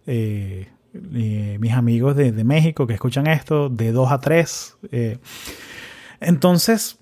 [0.07, 4.77] Eh, mis amigos de, México que escuchan esto, de 2 a 3.
[4.91, 5.17] Eh.
[6.19, 6.97] Entonces,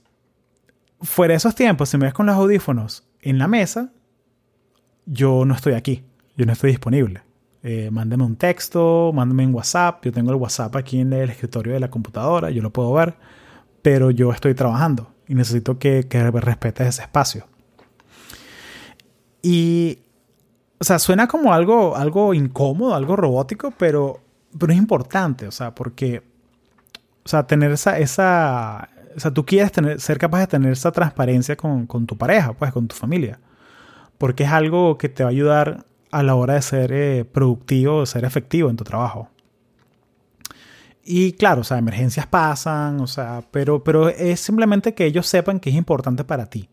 [1.01, 3.91] fuera de esos tiempos, si me ves con los audífonos en la mesa,
[5.05, 6.03] yo no estoy aquí,
[6.35, 7.21] yo no estoy disponible.
[7.63, 10.05] Eh, mándeme un texto, mándeme un WhatsApp.
[10.05, 13.15] Yo tengo el WhatsApp aquí en el escritorio de la computadora, yo lo puedo ver,
[13.81, 17.45] pero yo estoy trabajando y necesito que, que respetes ese espacio.
[19.41, 19.99] Y,
[20.79, 24.19] o sea, suena como algo, algo incómodo, algo robótico, pero,
[24.57, 26.23] pero es importante, o sea, porque,
[27.25, 30.91] o sea, tener esa, esa, o sea, tú quieres tener, ser capaz de tener esa
[30.91, 33.39] transparencia con, con tu pareja, pues, con tu familia,
[34.17, 38.01] porque es algo que te va a ayudar a la hora de ser eh, productivo,
[38.01, 39.29] de ser efectivo en tu trabajo.
[41.03, 45.59] Y claro, o sea, emergencias pasan, o sea, pero, pero es simplemente que ellos sepan
[45.59, 46.69] que es importante para ti.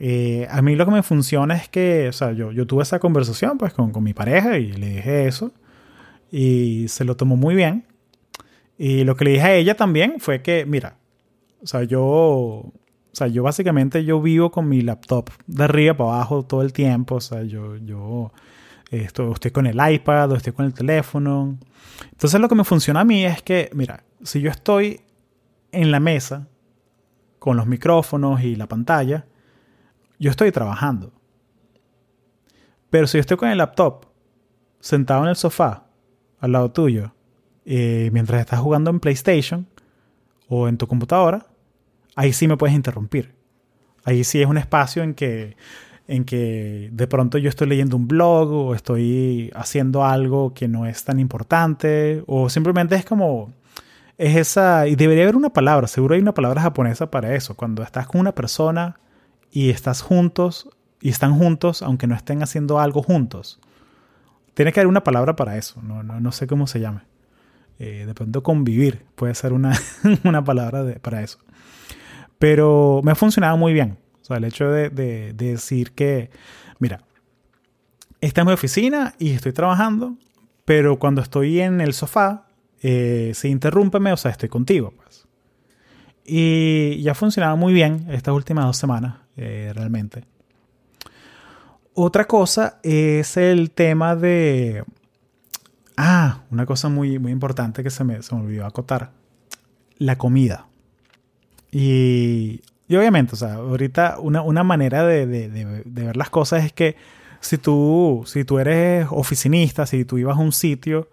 [0.00, 3.00] Eh, a mí lo que me funciona es que, o sea, yo, yo tuve esa
[3.00, 5.50] conversación pues con, con, mi pareja y le dije eso
[6.30, 7.84] y se lo tomó muy bien.
[8.78, 10.98] Y lo que le dije a ella también fue que, mira,
[11.60, 12.72] o sea, yo, o
[13.12, 17.16] sea, yo básicamente yo vivo con mi laptop de arriba para abajo todo el tiempo,
[17.16, 18.32] o sea, yo, yo
[18.92, 21.58] estoy, estoy con el iPad o estoy con el teléfono.
[22.12, 25.00] Entonces lo que me funciona a mí es que, mira, si yo estoy
[25.72, 26.46] en la mesa
[27.40, 29.26] con los micrófonos y la pantalla,
[30.18, 31.12] yo estoy trabajando.
[32.90, 34.06] Pero si yo estoy con el laptop,
[34.80, 35.84] sentado en el sofá,
[36.40, 37.12] al lado tuyo,
[37.64, 39.66] eh, mientras estás jugando en PlayStation
[40.48, 41.46] o en tu computadora,
[42.16, 43.34] ahí sí me puedes interrumpir.
[44.04, 45.56] Ahí sí es un espacio en que,
[46.06, 50.86] en que de pronto yo estoy leyendo un blog o estoy haciendo algo que no
[50.86, 53.52] es tan importante o simplemente es como
[54.16, 57.82] es esa y debería haber una palabra, seguro hay una palabra japonesa para eso, cuando
[57.82, 58.98] estás con una persona
[59.50, 60.68] y estás juntos
[61.00, 63.60] y están juntos aunque no estén haciendo algo juntos.
[64.54, 67.02] Tiene que haber una palabra para eso, no, no, no sé cómo se llame.
[67.78, 69.78] Eh, de pronto convivir puede ser una,
[70.24, 71.38] una palabra para eso.
[72.38, 73.98] Pero me ha funcionado muy bien.
[74.20, 76.30] O sea, el hecho de, de, decir que,
[76.78, 77.00] mira,
[78.20, 80.16] esta es mi oficina y estoy trabajando,
[80.64, 82.46] pero cuando estoy en el sofá,
[82.82, 84.92] eh, se interrúmpeme, o sea, estoy contigo.
[84.96, 85.26] Pues.
[86.24, 89.14] Y ya ha funcionado muy bien estas últimas dos semanas.
[89.38, 90.24] Eh, realmente.
[91.94, 94.84] Otra cosa es el tema de...
[95.96, 99.12] Ah, una cosa muy, muy importante que se me, se me olvidó acotar.
[99.98, 100.66] La comida.
[101.70, 106.64] Y, y obviamente, o sea, ahorita una, una manera de, de, de, ver las cosas
[106.64, 106.96] es que
[107.40, 111.08] si tú, si tú eres oficinista, si tú ibas a un sitio,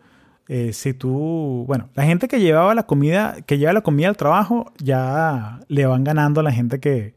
[0.48, 4.18] eh, si tú, bueno, la gente que llevaba la comida, que lleva la comida al
[4.18, 7.16] trabajo, ya le van ganando a la gente que,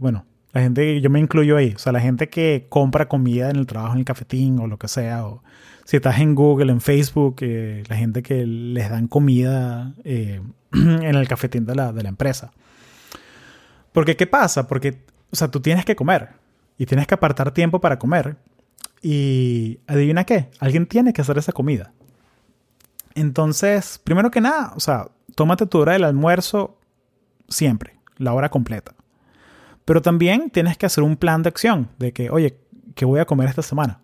[0.00, 3.56] bueno, la gente, yo me incluyo ahí, o sea, la gente que compra comida en
[3.56, 5.42] el trabajo, en el cafetín o lo que sea, o
[5.84, 10.40] si estás en Google, en Facebook, eh, la gente que les dan comida eh,
[10.72, 12.52] en el cafetín de la, de la empresa.
[13.92, 14.66] Porque, ¿qué pasa?
[14.66, 16.30] Porque, o sea, tú tienes que comer
[16.76, 18.36] y tienes que apartar tiempo para comer.
[19.00, 21.92] Y adivina qué, alguien tiene que hacer esa comida.
[23.14, 26.78] Entonces, primero que nada, o sea, tómate tu hora del almuerzo
[27.48, 28.94] siempre, la hora completa.
[29.86, 32.58] Pero también tienes que hacer un plan de acción de que, oye,
[32.94, 34.00] ¿qué voy a comer esta semana?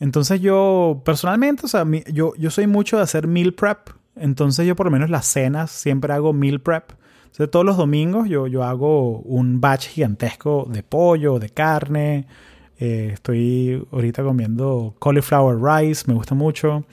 [0.00, 3.90] Entonces yo personalmente, o sea, yo, yo soy mucho de hacer meal prep.
[4.16, 6.90] Entonces yo por lo menos las cenas siempre hago meal prep.
[7.26, 12.26] Entonces todos los domingos yo, yo hago un batch gigantesco de pollo, de carne.
[12.80, 16.84] Eh, estoy ahorita comiendo cauliflower rice, me gusta mucho.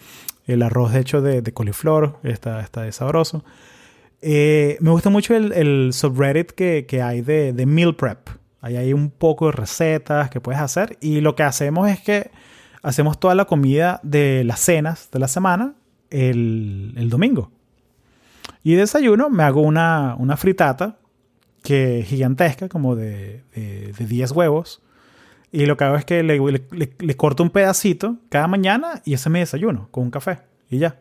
[0.45, 3.43] El arroz de hecho de, de coliflor está, está sabroso.
[4.21, 8.29] Eh, me gusta mucho el, subreddit que, hay de, meal prep.
[8.61, 10.97] Ahí hay un poco de recetas que puedes hacer.
[11.01, 12.31] Y lo que hacemos es que
[12.81, 15.75] hacemos toda la comida de las cenas de la semana
[16.09, 17.51] el, domingo.
[18.63, 20.97] Y desayuno me hago una, una fritata
[21.63, 24.81] que gigantesca, como de, de, 10 huevos.
[25.51, 29.29] Y lo que hago es que le, le, corto un pedacito cada mañana y ese
[29.29, 30.39] es mi desayuno, con un café.
[30.69, 30.99] Y ya.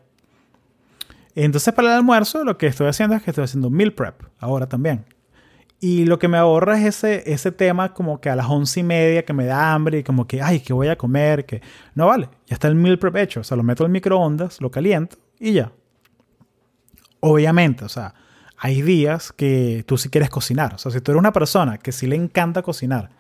[1.35, 4.69] Entonces para el almuerzo lo que estoy haciendo es que estoy haciendo meal prep ahora
[4.69, 5.05] también.
[5.81, 8.83] Y lo que me ahorra es ese, ese tema como que a las once y
[8.83, 11.45] media que me da hambre y como que, ay, ¿qué voy a comer?
[11.45, 11.61] Que
[11.95, 13.41] no vale, ya está el meal prep hecho.
[13.41, 15.73] O sea, lo meto en microondas, lo caliento y ya.
[17.21, 18.15] Obviamente, o sea,
[18.57, 20.75] hay días que tú sí quieres cocinar.
[20.75, 23.11] O sea, si tú eres una persona que sí le encanta cocinar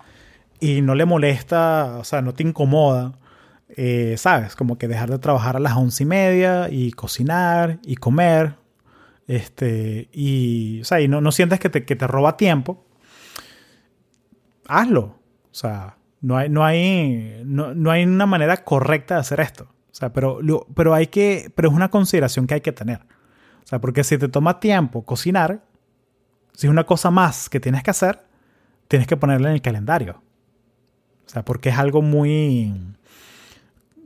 [0.58, 3.12] y no le molesta, o sea, no te incomoda,
[3.76, 4.56] eh, ¿sabes?
[4.56, 8.56] Como que dejar de trabajar a las once y media y cocinar y comer
[9.26, 12.84] este, y, o sea, y no, no sientes que te, que te roba tiempo,
[14.66, 15.02] hazlo.
[15.02, 19.64] O sea, no hay, no hay, no, no hay una manera correcta de hacer esto.
[19.64, 20.40] O sea, pero,
[20.74, 23.00] pero hay que, pero es una consideración que hay que tener.
[23.62, 25.62] O sea, porque si te toma tiempo cocinar,
[26.52, 28.20] si es una cosa más que tienes que hacer,
[28.88, 30.22] tienes que ponerla en el calendario.
[31.26, 32.74] O sea, porque es algo muy...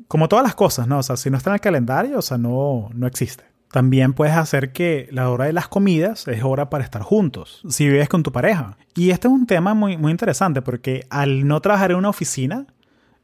[0.09, 0.99] Como todas las cosas, ¿no?
[0.99, 3.45] O sea, si no está en el calendario, o sea, no, no existe.
[3.71, 7.87] También puedes hacer que la hora de las comidas es hora para estar juntos, si
[7.87, 8.79] vives con tu pareja.
[8.95, 12.67] Y este es un tema muy, muy interesante porque al no trabajar en una oficina,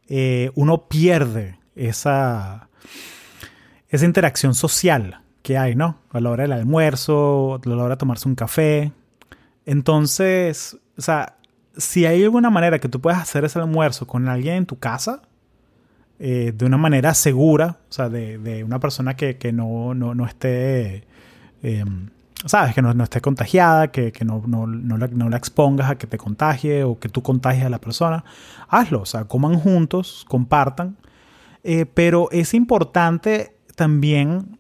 [0.06, 2.68] eh, uno pierde esa,
[3.88, 5.98] esa interacción social que hay, ¿no?
[6.10, 8.92] A la hora del almuerzo, a la hora de tomarse un café.
[9.64, 11.36] Entonces, o sea,
[11.76, 15.22] si hay alguna manera que tú puedas hacer ese almuerzo con alguien en tu casa,
[16.18, 21.04] eh, de una manera segura, o sea, de, una persona que, no, no, esté,
[21.62, 22.10] em,
[22.44, 27.08] sabes, que no, esté contagiada, que, no, la, expongas a que te contagie o que
[27.08, 28.24] tú contagies a la persona,
[28.68, 30.96] hazlo, o sea, coman juntos, compartan,
[31.64, 34.58] eh, pero es importante también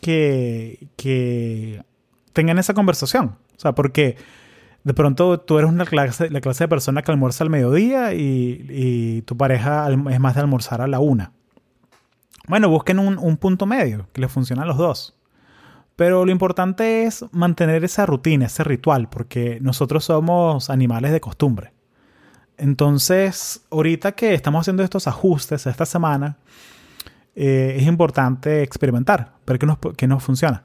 [0.00, 1.82] que, que
[2.32, 4.16] tengan esa conversación, o sea, porque
[4.86, 9.20] de pronto tú eres una clase, la clase de persona que almuerza al mediodía y,
[9.26, 11.32] tu pareja es más de almorzar a la una.
[12.46, 15.18] Bueno, busquen un, punto medio que les funcione a los dos.
[15.96, 21.72] Pero lo importante es mantener esa rutina, ese ritual, porque nosotros somos animales de costumbre.
[22.56, 26.36] Entonces, ahorita que estamos haciendo estos ajustes esta semana,
[27.34, 30.62] eh, es importante experimentar, ver qué nos, qué nos funciona.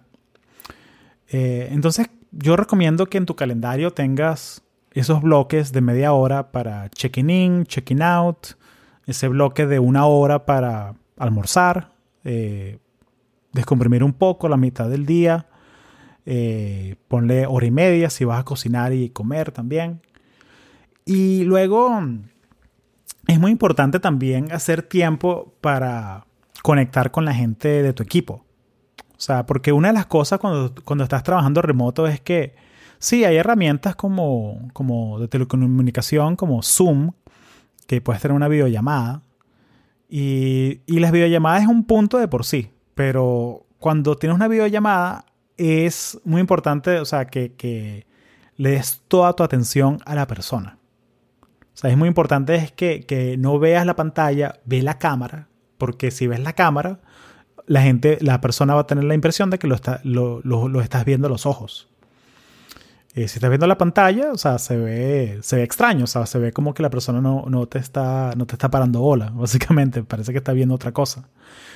[1.30, 6.90] Eh, entonces, yo recomiendo que en tu calendario tengas esos bloques de media hora para
[6.90, 8.48] check-in in, check-in out,
[9.06, 11.92] ese bloque de una hora para almorzar,
[12.24, 12.80] eh,
[13.54, 15.48] descomprimir un poco la mitad del día,
[16.26, 20.02] eh, ponle hora y media si vas a cocinar y comer también.
[21.06, 22.02] Y luego
[23.28, 26.26] es muy importante también hacer tiempo para
[26.62, 28.46] conectar con la gente de tu equipo.
[29.22, 32.56] O sea, porque una de las cosas cuando, cuando estás trabajando remoto es que
[32.98, 37.12] sí, hay herramientas como, como de telecomunicación, como Zoom,
[37.86, 39.22] que puedes tener una videollamada.
[40.10, 42.72] Y, y las videollamadas es un punto de por sí.
[42.96, 48.08] Pero cuando tienes una videollamada es muy importante, o sea, que, que
[48.58, 50.80] le des toda tu atención a la persona.
[51.76, 55.48] O sea, es muy importante es que, que no veas la pantalla, ve la cámara,
[55.78, 57.02] porque si ves la cámara,
[57.68, 61.06] la gente, la persona va a tener la impresión de que lo, está, lo, estás
[61.06, 61.88] viendo los ojos.
[63.14, 66.26] Eh, si estás viendo la pantalla, o sea, se ve, se ve extraño, o sea,
[66.26, 69.30] se ve como que la persona no, no, te está, no te está parando bola,
[69.36, 71.28] básicamente, parece que está viendo otra cosa.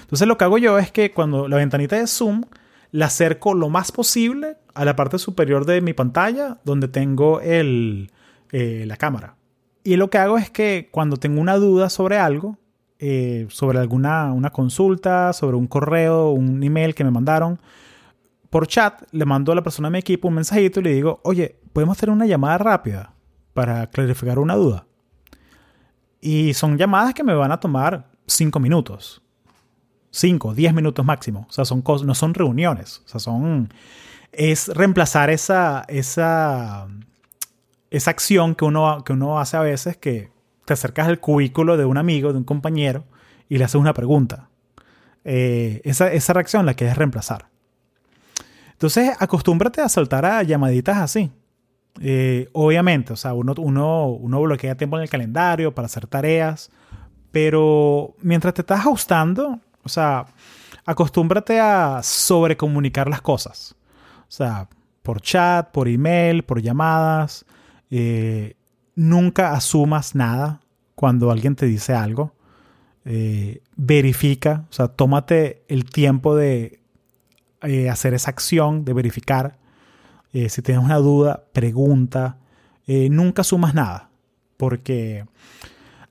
[0.02, 2.44] Entonces lo que hago yo es que cuando la ventanita de zoom
[2.92, 8.12] la acerco lo más posible a la parte superior de mi pantalla donde tengo el,
[8.52, 9.36] eh, la cámara.
[9.84, 12.58] Y lo que hago es que cuando tengo una duda sobre algo,
[13.00, 17.60] eh, sobre alguna una consulta, sobre un correo, un email que me mandaron,
[18.50, 21.20] por chat le mando a la persona de mi equipo un mensajito y le digo,
[21.24, 23.14] oye, podemos hacer una llamada rápida
[23.54, 24.86] para clarificar una duda.
[26.22, 29.22] Y son llamadas que me van a tomar 5 minutos.
[30.12, 31.46] 5, 10 minutos máximo.
[31.50, 33.02] O sea, son no son reuniones.
[33.06, 33.74] O sea, son.
[34.32, 36.88] Es reemplazar esa, esa,
[37.90, 40.32] esa acción que uno, que uno hace a veces que
[40.66, 43.06] te acercas al cubículo de un amigo, de un compañero,
[43.50, 44.50] y le haces una pregunta.
[45.24, 47.48] Eh, esa, reacción la quieres reemplazar.
[48.74, 51.32] Entonces, acostúmbrate a soltar a llamaditas así.
[52.02, 56.70] Eh, obviamente, o sea, uno bloquea tiempo en el calendario para hacer tareas,
[57.32, 60.26] pero mientras te estás ajustando, o sea,
[60.86, 63.76] acostúmbrate a sobrecomunicar las cosas.
[64.28, 64.68] O sea,
[65.02, 67.46] por chat, por email, por llamadas.
[67.90, 68.56] Eh,
[68.96, 70.62] nunca asumas nada
[70.96, 72.34] cuando alguien te dice algo.
[73.04, 76.80] Eh, verifica, o sea, tómate el tiempo de
[77.62, 79.60] eh, hacer esa acción de verificar.
[80.34, 82.38] Eh, si tienes una duda, pregunta.
[82.88, 84.10] Nunca sumas nada.
[84.58, 85.26] Porque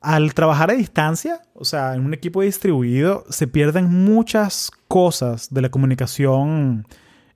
[0.01, 5.63] al trabajar a distancia, o sea, en un equipo distribuido, se pierden muchas cosas de
[5.63, 6.87] la comunicación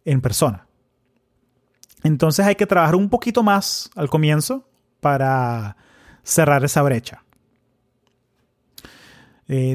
[0.05, 0.67] en persona.
[2.03, 4.69] Entonces hay que trabajar un poquito más al comienzo
[5.01, 5.77] para
[6.23, 7.23] cerrar esa brecha.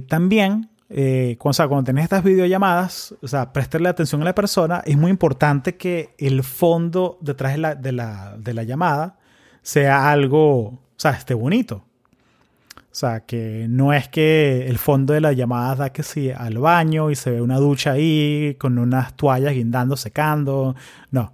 [0.07, 4.95] también eh, cuando, cuando tenés estas videollamadas, o sea, prestarle atención a la persona, es
[4.95, 9.17] muy importante que el fondo detrás de la, de la, de la llamada
[9.63, 11.83] sea algo, o sea, esté bonito.
[12.77, 16.59] O sea, que no es que el fondo de la llamada da que sí al
[16.59, 20.75] baño y se ve una ducha ahí con unas toallas guindando, secando.
[21.09, 21.33] No.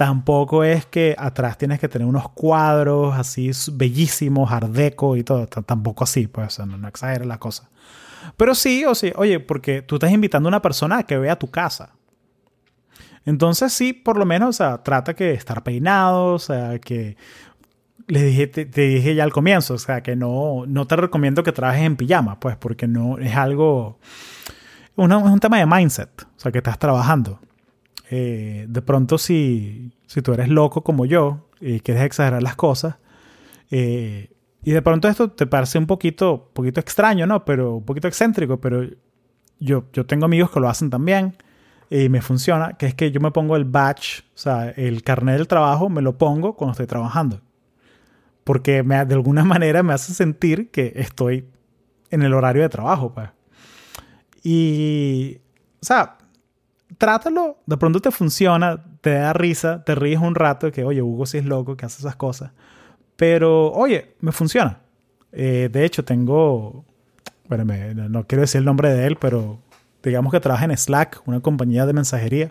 [0.00, 5.46] Tampoco es que atrás tienes que tener unos cuadros así bellísimos, ardeco y todo.
[5.46, 7.68] tampoco así, pues no, no exageres la cosa.
[8.38, 11.38] Pero sí, o sí, oye, porque tú estás invitando a una persona a que vea
[11.38, 11.96] tu casa.
[13.26, 17.18] Entonces sí, por lo menos, o sea, trata que estar peinado, o sea, que
[18.06, 21.52] le dije, te, dije ya al comienzo, o sea, que no, no te recomiendo que
[21.52, 23.98] trabajes en pijama, pues, porque no es algo,
[24.96, 27.38] es un tema de mindset, o sea, que estás trabajando.
[28.12, 32.96] Eh, de pronto, si, si tú eres loco como yo y quieres exagerar las cosas,
[33.70, 34.30] eh,
[34.64, 37.44] y de pronto esto te parece un poquito, poquito extraño, ¿no?
[37.44, 38.82] Pero un poquito excéntrico, pero
[39.60, 41.36] yo, yo tengo amigos que lo hacen también
[41.88, 45.36] y me funciona, que es que yo me pongo el batch, o sea, el carnet
[45.38, 47.40] del trabajo me lo pongo cuando estoy trabajando.
[48.42, 51.46] Porque de alguna manera me hace sentir que estoy
[52.10, 53.30] en el horario de trabajo, pues.
[54.42, 55.38] Y,
[55.80, 56.16] o sea,
[56.98, 61.26] trátalo, de pronto te funciona, te da risa, te ríes un rato, que oye, Hugo
[61.26, 62.52] sí es loco, que hace esas cosas.
[63.16, 64.80] Pero, oye, me funciona.
[65.32, 66.84] Eh, de hecho, tengo,
[67.48, 69.60] bueno, no quiero decir el nombre de él, pero
[70.02, 72.50] digamos que trabaja en Slack, una compañía de mensajería.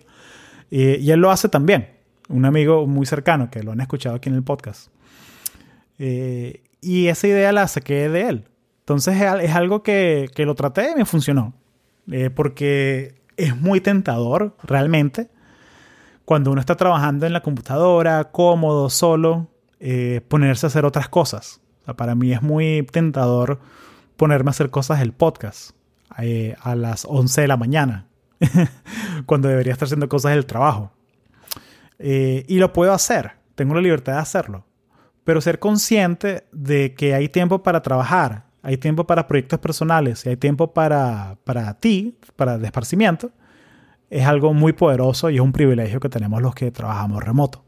[0.70, 1.90] y él lo hace también.
[2.30, 4.92] Un amigo muy cercano que lo han escuchado aquí en el podcast.
[6.00, 8.46] Eh, y esa idea la saqué de él.
[8.80, 11.54] Entonces es algo que, que lo traté y me funcionó.
[12.12, 15.30] Eh, porque es muy tentador, realmente,
[16.26, 19.48] cuando uno está trabajando en la computadora, cómodo, solo,
[19.80, 21.62] eh, ponerse a hacer otras cosas.
[21.96, 23.60] para mí es muy tentador
[24.16, 25.72] ponerme a hacer cosas del podcast
[26.20, 28.08] eh, a las 11 de la mañana,
[29.26, 30.92] cuando debería estar haciendo cosas del trabajo.
[31.98, 34.66] Eh, y lo puedo hacer, tengo la libertad de hacerlo.
[35.24, 40.30] Pero ser consciente de que hay tiempo para trabajar, hay tiempo para proyectos personales y
[40.30, 43.32] hay tiempo para, para ti, para el esparcimiento,
[44.10, 47.64] es algo muy poderoso y es un privilegio que tenemos los que trabajamos remoto.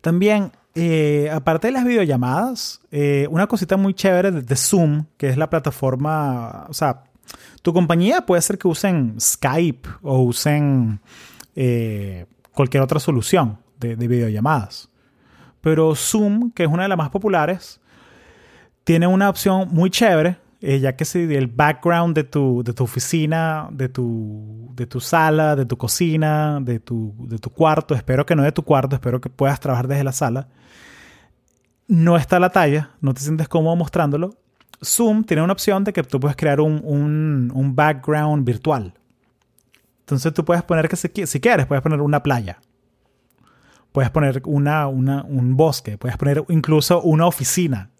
[0.00, 5.36] También, eh, aparte de las videollamadas, eh, una cosita muy chévere de, Zoom, que es
[5.36, 7.04] la plataforma, o sea,
[7.62, 11.00] tu compañía puede ser que usen Skype o usen
[11.56, 14.88] eh, cualquier otra solución de, de videollamadas.
[15.60, 17.80] Pero Zoom, que es una de las más populares,
[18.86, 22.84] tiene una opción muy chévere eh, ya que si el background de tu, de tu
[22.84, 28.24] oficina, de tu, de tu sala, de tu cocina, de tu, de tu cuarto, espero
[28.24, 30.48] que no de tu cuarto, espero que puedas trabajar desde la sala,
[31.88, 34.36] no está a la talla, no te sientes cómodo mostrándolo,
[34.82, 38.94] Zoom tiene una opción de que tú puedes crear un, un, un background virtual.
[40.00, 42.60] Entonces tú puedes poner que si, si, quieres, puedes poner una playa.
[43.92, 47.90] puedes poner una, un bosque, puedes poner incluso una oficina,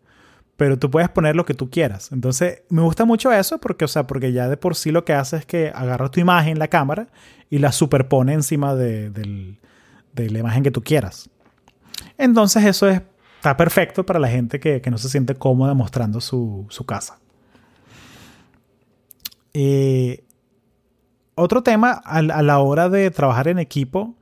[0.57, 2.11] pero tú puedes poner lo que tú quieras.
[2.13, 5.13] Entonces, me gusta mucho eso porque, o sea, porque ya de por sí lo que
[5.13, 7.09] hace es que agarra tu imagen, la cámara,
[7.51, 9.59] y la superpone encima de,
[10.15, 11.29] la imagen que tú quieras.
[12.17, 17.19] Entonces, eso está perfecto para la gente que, no se siente cómoda mostrando su, casa.
[19.53, 20.25] Eh,
[21.35, 24.15] otro tema a, la hora de trabajar en equipo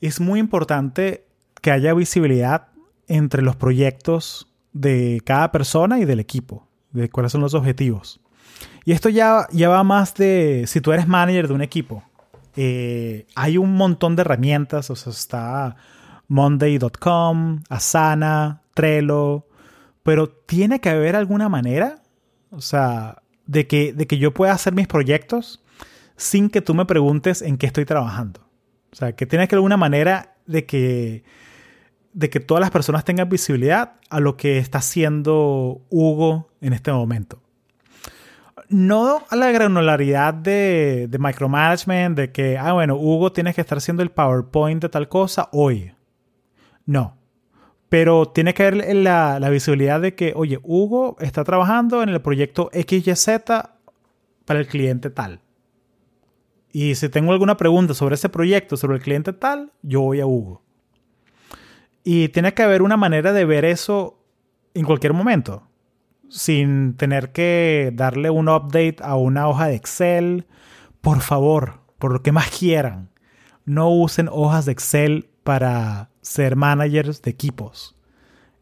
[0.00, 1.26] es muy importante
[1.60, 2.68] que haya visibilidad
[3.08, 4.48] entre los proyectos
[4.78, 8.20] de cada persona y del equipo, de cuáles son los objetivos.
[8.84, 12.04] Y esto ya, ya va más de si tú eres manager de un equipo.
[12.56, 15.76] Eh, hay un montón de herramientas, o sea, está
[16.28, 19.46] monday.com, Asana, Trello,
[20.02, 22.02] pero tiene que haber alguna manera,
[22.50, 25.62] o sea, de que, de que yo pueda hacer mis proyectos
[26.16, 28.40] sin que tú me preguntes en qué estoy trabajando.
[28.92, 31.24] O sea, que tiene que haber alguna manera de que,
[32.12, 36.92] de que todas las personas tengan visibilidad a lo que está haciendo Hugo en este
[36.92, 37.40] momento.
[38.68, 43.78] No a la granularidad de, de micromanagement, de que, ah, bueno, Hugo tiene que estar
[43.78, 45.94] haciendo el PowerPoint de tal cosa hoy.
[46.84, 47.16] No.
[47.88, 52.20] Pero tiene que haber la, la visibilidad de que, oye, Hugo está trabajando en el
[52.20, 53.28] proyecto XYZ
[54.44, 55.40] para el cliente tal.
[56.70, 60.26] Y si tengo alguna pregunta sobre ese proyecto, sobre el cliente tal, yo voy a
[60.26, 60.62] Hugo.
[62.10, 64.24] Y tiene que haber una manera de ver eso
[64.72, 65.68] en cualquier momento,
[66.30, 70.46] sin tener que darle un update a una hoja de Excel.
[71.02, 73.10] Por favor, por lo que más quieran,
[73.66, 77.94] no usen hojas de Excel para ser managers de equipos.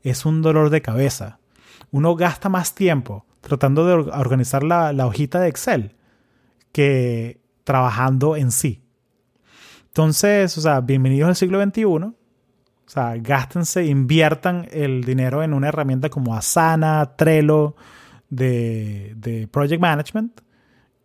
[0.03, 1.39] Es un dolor de cabeza.
[1.93, 5.95] Uno gasta más tiempo tratando de organizar la, la hojita de Excel
[6.73, 8.83] que trabajando en sí.
[9.87, 12.26] Entonces, o sea, bienvenidos al siglo XXI.
[12.87, 17.75] O sea, gástense, inviertan el dinero en una herramienta como Asana, Trello,
[18.31, 20.41] de, de Project Management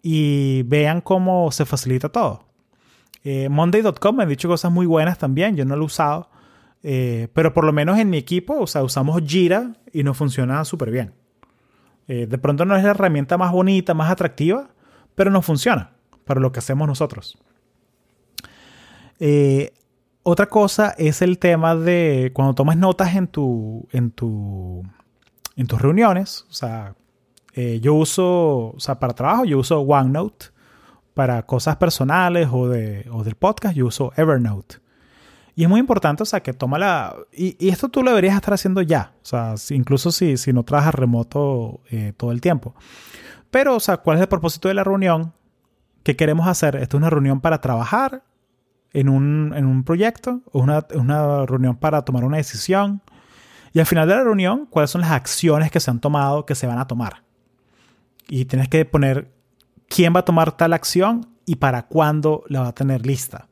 [0.02, 2.46] y vean cómo se facilita todo.
[3.24, 6.30] Eh, Monday.com me han dicho cosas muy buenas también, yo no lo he usado,
[6.84, 10.64] eh, pero por lo menos en mi equipo, o sea, usamos Jira y nos funciona
[10.66, 11.14] súper bien.
[12.08, 14.70] Eh, de pronto no es la herramienta más bonita, más atractiva,
[15.14, 15.92] pero nos funciona
[16.26, 17.38] para lo que hacemos nosotros.
[19.20, 19.72] Eh,
[20.24, 24.84] otra cosa es el tema de cuando tomas notas en tu, en tu,
[25.55, 26.45] en tus reuniones.
[26.49, 26.95] O sea,
[27.53, 30.47] eh, yo uso, o sea, para trabajo yo uso OneNote.
[31.13, 34.78] Para cosas personales o, de, o del podcast yo uso Evernote.
[35.55, 37.13] Y es muy importante, o sea, que toma la...
[37.34, 39.13] Y, esto tú lo deberías estar haciendo ya.
[39.22, 42.74] O sea, incluso si, si no trabajas remoto eh, todo el tiempo.
[43.49, 45.34] Pero, o sea, ¿cuál es el propósito de la reunión?
[46.03, 46.78] ¿Qué queremos hacer?
[46.78, 48.24] ¿Esto es una reunión para trabajar
[48.94, 50.42] en un, proyecto?
[50.52, 53.02] ¿O una, una reunión para tomar una decisión?
[53.74, 56.56] Y al final de la reunión, ¿cuáles son las acciones que se han tomado, que
[56.56, 57.24] se van a tomar?
[58.28, 59.32] Y tienes que poner
[59.88, 63.48] quién va a tomar tal acción y para cuándo la va a tener lista.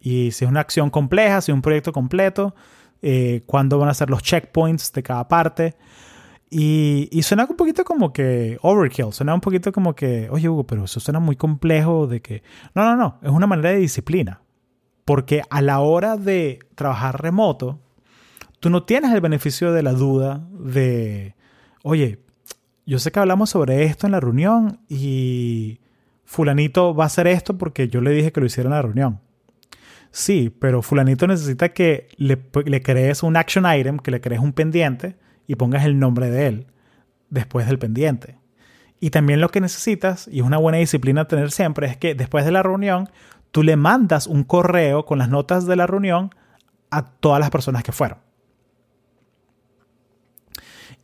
[0.00, 2.54] Y si es una acción compleja, si es un proyecto completo,
[3.00, 5.76] eh, cuándo van a ser los checkpoints de cada parte.
[6.56, 10.84] Y, suena un poquito como que overkill, suena un poquito como que, oye Hugo, pero
[10.84, 12.44] eso suena muy complejo de que...
[12.76, 14.40] No, no, no, es una manera de disciplina.
[15.04, 17.80] Porque a la hora de trabajar remoto,
[18.60, 21.34] tú no tienes el beneficio de la duda de,
[21.82, 22.20] oye,
[22.86, 25.80] yo sé que hablamos sobre esto en la reunión y
[26.24, 29.20] fulanito va a hacer esto porque yo le dije que lo hiciera en la reunión.
[30.12, 34.52] Sí, pero fulanito necesita que le, le crees un action item, que le crees un
[34.52, 35.16] pendiente
[35.46, 36.66] y pongas el nombre de él
[37.30, 38.38] después del pendiente.
[39.00, 42.44] Y también lo que necesitas, y es una buena disciplina tener siempre, es que después
[42.44, 43.10] de la reunión
[43.50, 46.30] tú le mandas un correo con las notas de la reunión
[46.90, 48.18] a todas las personas que fueron.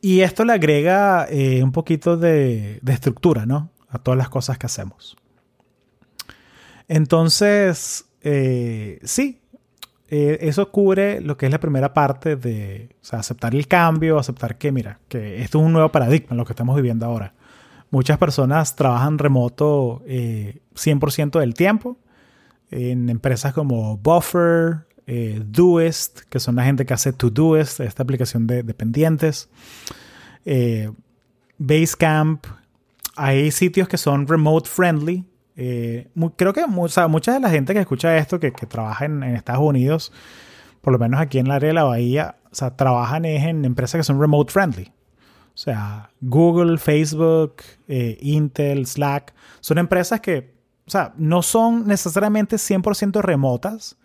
[0.01, 3.71] Y esto le agrega eh, un poquito de, estructura, ¿no?
[3.89, 5.17] A todas las cosas que hacemos.
[6.89, 9.40] Entonces, eh, sí,
[10.13, 14.73] eh, eso cubre lo que es la primera parte de aceptar el cambio, aceptar que,
[14.73, 17.33] mira, que esto es un nuevo paradigma, lo que estamos viviendo ahora.
[17.91, 21.97] Muchas personas trabajan remoto 100% eh, del tiempo
[22.73, 28.49] en empresas como Buffer, eh, Doist, que son la gente que hace Todoist, esta aplicación
[28.49, 29.49] de, dependientes
[31.59, 32.47] Basecamp.
[33.15, 35.25] Hay sitios que son remote friendly,
[35.63, 40.11] eh, creo que mucha de la gente que escucha esto, que, trabaja en, Estados Unidos,
[40.81, 43.99] por lo menos aquí en el área de la bahía, o sea, trabajan en empresas
[43.99, 44.91] que son remote friendly.
[45.55, 47.57] O sea, Google, Facebook,
[47.87, 50.55] eh, Intel, Slack, son empresas que,
[50.87, 53.99] o sea, no son necesariamente 100% remotas,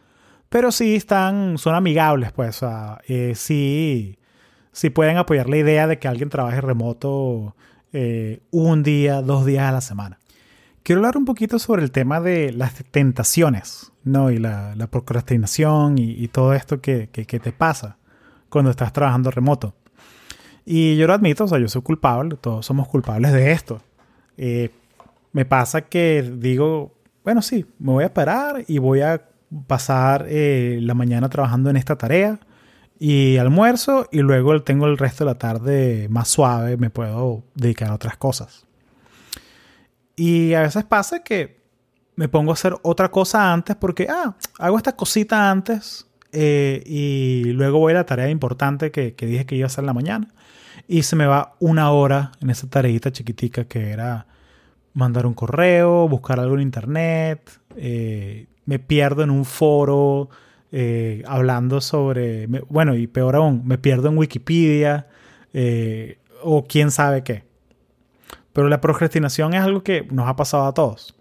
[0.49, 2.61] Pero sí están, son amigables, pues.
[3.07, 4.19] Eh, sí,
[4.73, 7.55] sí pueden apoyar la idea de que alguien trabaje remoto
[7.93, 10.19] eh, un día, dos días a la semana.
[10.85, 14.29] Quiero hablar un poquito sobre el tema de las tentaciones, ¿no?
[14.29, 17.97] Y la, procrastinación y, todo esto que, te pasa
[18.49, 19.73] cuando estás trabajando remoto.
[20.63, 23.81] Y yo lo admito, o sea, yo soy culpable, todos somos culpables de esto.
[24.37, 24.69] Eh,
[25.31, 29.27] me pasa que digo, bueno, sí, me voy a parar y voy a
[29.65, 32.39] pasar eh, la mañana trabajando en esta tarea
[32.99, 37.89] y almuerzo y luego tengo el resto de la tarde más suave, me puedo dedicar
[37.89, 38.64] a otras cosas.
[40.15, 41.65] Y a veces pasa que
[42.15, 47.51] me pongo a hacer otra cosa antes porque, ah, hago esta cosita antes eh, y
[47.53, 49.93] luego voy a la tarea importante que, que, dije que iba a hacer en la
[49.93, 50.33] mañana.
[50.87, 54.27] Y se me va una hora en esa tareita chiquitica que era
[54.93, 60.29] mandar un correo, buscar algo en internet, eh, me pierdo en un foro
[60.71, 65.07] eh, hablando sobre, bueno, y peor aún, me pierdo en Wikipedia
[66.43, 67.43] o quién sabe qué.
[68.55, 71.13] Pero la procrastinación es algo que nos ha pasado a todos.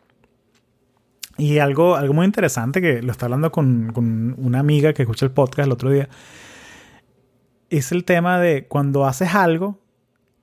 [1.37, 5.27] Y algo, algo muy interesante que lo está hablando con, con una amiga que escucha
[5.27, 6.09] el podcast el otro día,
[7.71, 9.81] es el tema de cuando haces algo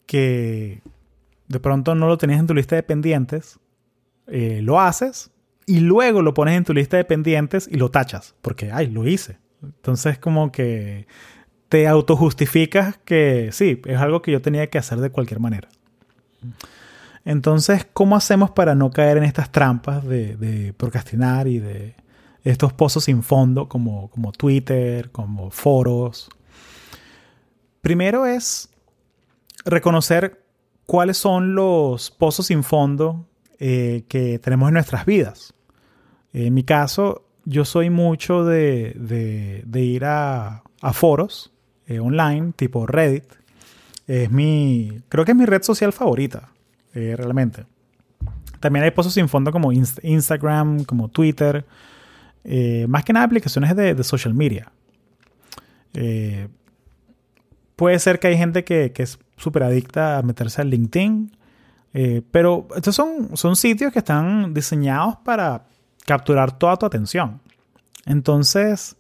[0.05, 0.81] que
[1.47, 3.57] de pronto no lo tenías en tu lista de pendientes,
[4.27, 5.31] eh, lo haces
[5.65, 9.07] y luego lo pones en tu lista de pendientes y lo tachas, porque, ay, lo
[9.07, 9.37] hice.
[9.63, 11.07] Entonces como que
[11.69, 15.69] te autojustificas que sí, es algo que yo tenía que hacer de cualquier manera.
[17.25, 21.95] Entonces, ¿cómo hacemos para no caer en estas trampas de, procrastinar y de
[22.43, 26.29] estos pozos sin fondo como, Twitter, como foros?
[27.81, 28.69] Primero es
[29.65, 30.43] reconocer
[30.85, 33.27] cuáles son los pozos sin fondo
[33.59, 35.53] eh, que tenemos en nuestras vidas.
[36.33, 40.63] En mi caso, yo soy mucho de, ir a,
[40.93, 41.53] foros
[41.85, 43.25] eh, online, tipo Reddit.
[44.07, 46.49] Es mi, creo que es mi red social favorita.
[46.93, 47.65] Eh, realmente.
[48.59, 51.65] También hay pozos sin fondo como Instagram, como Twitter.
[52.43, 54.71] Eh, más que nada aplicaciones de, social media.
[55.93, 56.47] Eh,
[57.75, 61.35] puede ser que hay gente que, es súper adicta a meterse al LinkedIn.
[62.31, 65.65] pero estos son, son sitios que están diseñados para
[66.05, 67.41] capturar toda tu atención.
[68.05, 68.95] Entonces,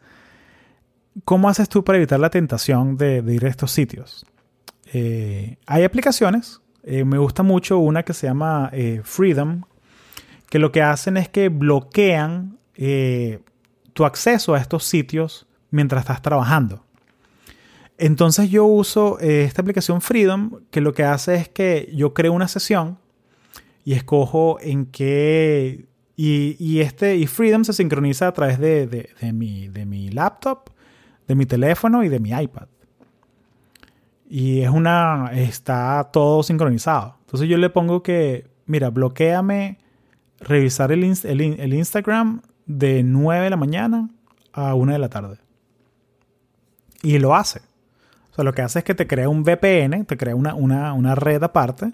[1.23, 4.25] ¿cómo haces tú para evitar la tentación de, de ir a estos sitios?
[4.93, 9.63] hay aplicaciones eh, me gusta mucho una que se llama eh, Freedom,
[10.49, 13.39] que lo que hacen es que bloquean eh,
[13.93, 16.83] tu acceso a estos sitios mientras estás trabajando.
[17.97, 22.47] Entonces yo uso esta aplicación Freedom, que lo que hace es que yo creo una
[22.47, 22.97] sesión
[23.85, 25.85] y escojo en qué...
[26.23, 30.69] Y, este, y Freedom se sincroniza a través de, mi, de mi laptop,
[31.27, 32.67] de mi teléfono y de mi iPad.
[34.33, 35.31] Y es una.
[35.33, 37.17] Está todo sincronizado.
[37.25, 39.77] Entonces yo le pongo que, mira, bloqueame
[40.39, 44.09] revisar el, Instagram de 9 de la mañana
[44.53, 45.37] a 1 de la tarde.
[47.03, 47.59] Y lo hace.
[48.31, 51.13] O sea, lo que hace es que te crea un VPN, te crea una, una,
[51.13, 51.91] red aparte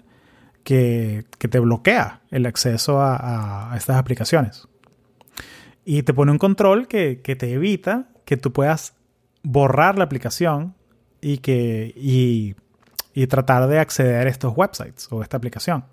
[0.62, 4.68] que, te bloquea el acceso a, estas aplicaciones.
[5.84, 8.94] Y te pone un control que, que te evita que tú puedas
[9.42, 10.77] borrar la aplicación
[11.20, 12.56] y, que, y,
[13.26, 15.84] tratar de acceder a estos websites o esta aplicación.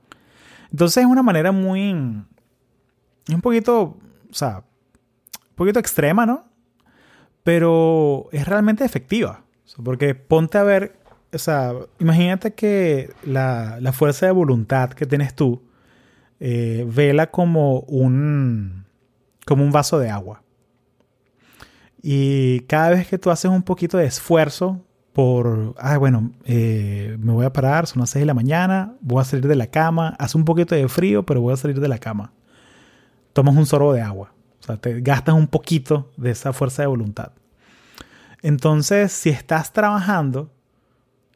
[0.72, 1.92] Entonces es una manera muy...
[1.92, 4.58] un poquito, o sea,
[5.50, 6.46] un poquito extrema, ¿no?
[7.44, 9.44] Pero es realmente efectiva.
[9.84, 11.00] porque ponte a ver,
[11.34, 15.64] o sea, imagínate que la, fuerza de voluntad que tienes tú,
[16.40, 18.86] eh, vela como un,
[19.46, 20.44] como un vaso de agua.
[22.04, 24.85] Y cada vez que tú haces un poquito de esfuerzo
[25.16, 29.22] por, ah, bueno, eh, me voy a parar, son las 6 de la mañana, voy
[29.22, 31.88] a salir de la cama, hace un poquito de frío, pero voy a salir de
[31.88, 32.34] la cama.
[33.32, 36.88] Tomas un sorbo de agua, o sea, te gastas un poquito de esa fuerza de
[36.88, 37.32] voluntad.
[38.42, 40.52] Entonces, si estás trabajando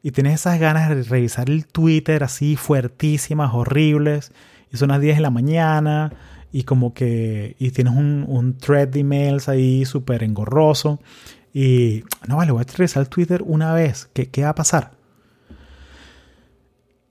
[0.03, 4.34] y tienes esas ganas de revisar el Twitter así fuertísimas, horribles,
[4.73, 6.11] y son las 10 de la mañana,
[6.51, 10.99] y como que, y tienes un, un thread de emails ahí súper engorroso,
[11.54, 14.10] y no vale, voy a revisar el Twitter una vez.
[14.14, 14.91] ¿Qué, ¿Qué va a pasar?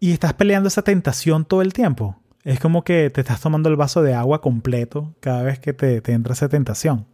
[0.01, 2.16] Y estás peleando esa tentación todo el tiempo.
[2.45, 6.01] Es como que te estás tomando el vaso de agua completo cada vez que te,
[6.01, 7.07] te entra esa tentación.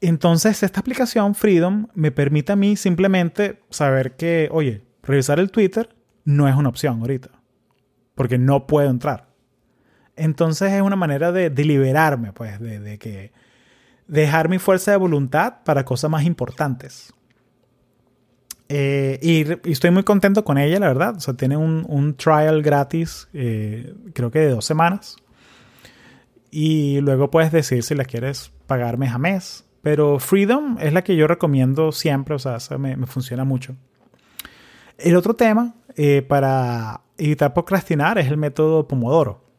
[0.00, 5.94] Entonces, esta aplicación Freedom me permite a mí simplemente saber que, oye, revisar el Twitter
[6.24, 7.30] no es una opción ahorita.
[8.14, 9.30] Porque no puedo entrar.
[10.16, 13.32] Entonces es una manera de, de liberarme, pues, de, de, que
[14.10, 17.14] dejar mi fuerza de voluntad para cosas más importantes.
[18.68, 21.16] Eh, y, estoy muy contento con ella, la verdad.
[21.16, 25.16] O sea, tiene un, trial gratis, eh, creo que de dos semanas.
[26.50, 29.64] Y luego puedes decir si la quieres pagar mes a mes.
[29.82, 33.76] Pero Freedom es la que yo recomiendo siempre, o sea, me, me funciona mucho.
[34.98, 39.49] El otro tema eh, para evitar procrastinar es el método Pomodoro.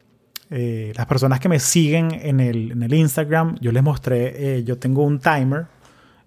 [0.52, 4.64] Eh, las personas que me siguen en el, en el Instagram, yo les mostré, eh,
[4.64, 5.66] yo tengo un timer,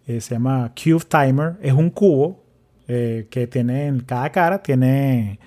[0.08, 2.44] se llama Cube Timer, es un cubo
[2.86, 5.40] que tiene en cada cara, tiene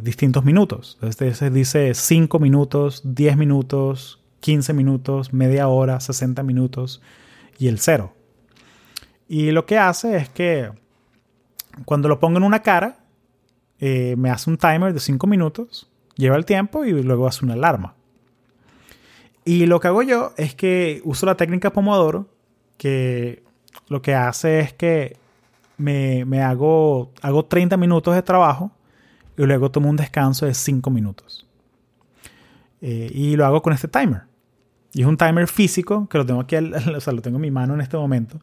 [0.00, 0.96] distintos minutos.
[1.02, 7.02] Entonces dice 5 minutos, 10 minutos, 15 minutos, media hora, 60 minutos
[7.58, 8.12] y el cero.
[9.26, 10.70] Y lo que hace es que
[11.84, 12.98] cuando lo pongo en una cara,
[13.80, 17.54] eh, me hace un timer de 5 minutos, lleva el tiempo y luego hace una
[17.54, 17.94] alarma.
[19.44, 22.28] Y lo que hago yo es que uso la técnica Pomodoro,
[22.78, 23.42] que
[23.88, 25.16] lo que hace es que
[25.76, 28.70] me, hago, hago 30 minutos de trabajo
[29.36, 31.46] y luego tomo un descanso de 5 minutos.
[32.80, 34.22] Eh, y lo hago con este timer.
[34.92, 36.56] Y es un timer físico, que lo tengo aquí,
[36.96, 38.40] o sea, lo tengo en mi mano en este momento.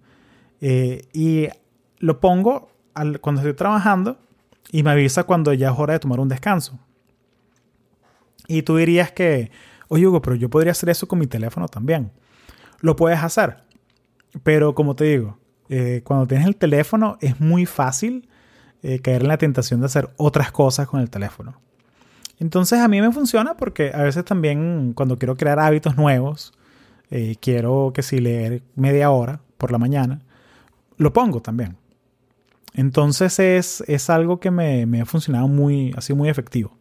[0.60, 1.48] Eh, y
[2.00, 2.70] lo pongo
[3.22, 4.18] cuando estoy trabajando
[4.72, 6.78] y me avisa cuando ya es hora de tomar un descanso.
[8.48, 9.52] Y tú dirías que,
[9.88, 12.12] oye Hugo, pero yo podría hacer eso con mi teléfono también.
[12.80, 13.58] Lo puedes hacer.
[14.44, 15.38] Pero como te digo,
[15.70, 18.28] eh, cuando tienes el teléfono es muy fácil
[18.84, 21.60] eh, caer en la tentación de hacer otras cosas con el teléfono.
[22.40, 26.54] Entonces a mí me funciona porque a veces también cuando quiero crear hábitos nuevos,
[27.12, 30.22] eh, quiero que si leer media hora por la mañana,
[30.98, 31.78] lo pongo también.
[32.74, 36.78] Entonces es, algo que me, ha funcionado muy, así muy efectivo.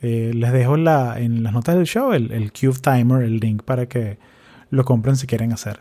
[0.00, 3.86] Eh, les dejo la, en, las notas del show el, Cube Timer, el link para
[3.86, 4.18] que
[4.70, 5.80] lo compren si quieren hacer.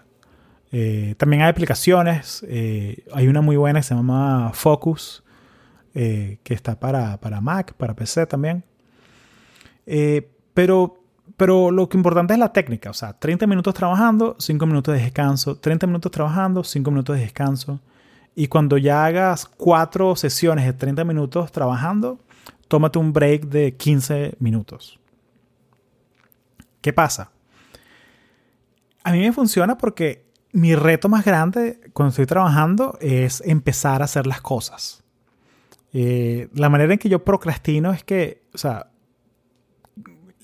[0.72, 2.46] Eh, también hay aplicaciones.
[3.14, 5.24] hay una muy buena que se llama Focus,
[5.94, 8.64] que está para, para Mac, para PC también.
[9.88, 11.02] Eh, pero,
[11.38, 15.02] pero lo que importante es la técnica, o sea, 30 minutos trabajando, 5 minutos de
[15.02, 17.80] descanso, 30 minutos trabajando, 5 minutos de descanso.
[18.36, 22.20] Y cuando ya hagas cuatro sesiones de 30 minutos trabajando,
[22.68, 25.00] tómate un break de 15 minutos.
[26.82, 27.32] ¿Qué pasa?
[29.04, 34.06] A mí me funciona porque mi reto más grande cuando estoy trabajando es empezar a
[34.06, 35.04] hacer las cosas.
[35.94, 38.92] Eh, la manera en que yo procrastino es que, o sea,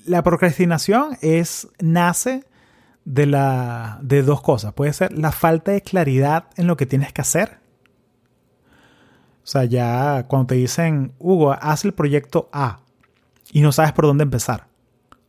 [0.05, 2.43] la procrastinación es, nace
[3.05, 4.73] de, la, de dos cosas.
[4.73, 7.59] Puede ser la falta de claridad en lo que tienes que hacer.
[9.43, 12.79] O sea, ya cuando te dicen, Hugo, haz el proyecto A
[13.51, 14.67] y no sabes por dónde empezar.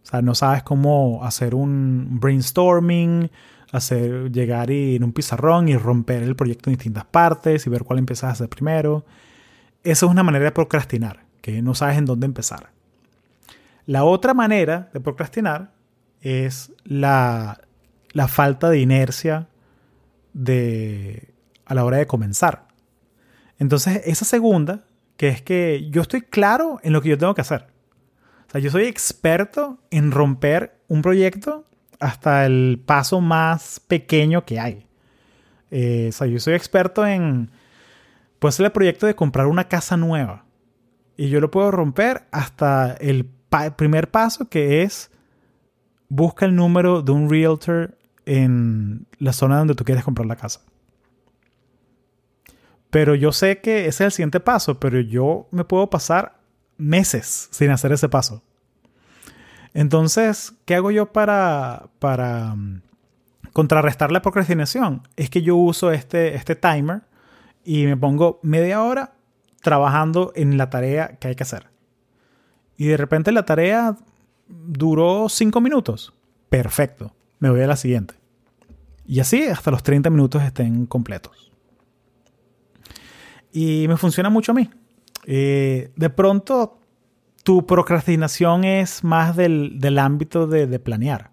[0.02, 3.30] O sea, no sabes cómo hacer un brainstorming,
[3.72, 7.98] hacer llegar en un pizarrón y romper el proyecto en distintas partes y ver cuál
[7.98, 9.04] empiezas a hacer primero.
[9.82, 12.70] Eso es una manera de procrastinar, que no sabes en dónde empezar.
[13.86, 15.72] La otra manera de procrastinar
[16.20, 17.60] es la,
[18.28, 19.48] falta de inercia
[20.32, 21.34] de,
[21.66, 22.68] a la hora de comenzar.
[23.58, 24.84] Entonces, esa segunda,
[25.16, 27.66] que es que yo estoy claro en lo que yo tengo que hacer.
[28.48, 31.64] O sea, yo soy experto en romper un proyecto
[32.00, 34.86] hasta el paso más pequeño que hay.
[35.70, 37.50] Eh, o sea, yo soy experto en,
[38.38, 40.44] puede ser el proyecto de comprar una casa nueva.
[41.16, 43.28] Y yo lo puedo romper hasta el
[43.76, 45.10] primer paso que es
[46.08, 47.96] busca el número de un realtor
[48.26, 50.60] en la zona donde tú quieres comprar la casa.
[52.94, 56.38] Pero yo sé que ese es el siguiente paso, pero yo me puedo pasar
[56.76, 58.44] meses sin hacer ese paso.
[59.72, 62.82] Entonces, ¿qué hago yo para, para mm,
[63.52, 65.08] contrarrestar la procrastinación?
[65.16, 67.02] Es que yo uso este, este timer
[67.64, 69.14] y me pongo media hora
[69.60, 71.66] trabajando en la tarea que hay que hacer.
[72.76, 73.96] Y de repente la tarea
[74.46, 76.14] duró 5 minutos.
[76.48, 77.12] Perfecto.
[77.40, 78.14] Me voy a la siguiente.
[79.04, 81.53] Y así hasta los 30 minutos estén completos.
[83.54, 84.68] Y me funciona mucho a mí.
[85.26, 86.80] Eh, de pronto,
[87.44, 91.30] tu procrastinación es más del, ámbito de, planear.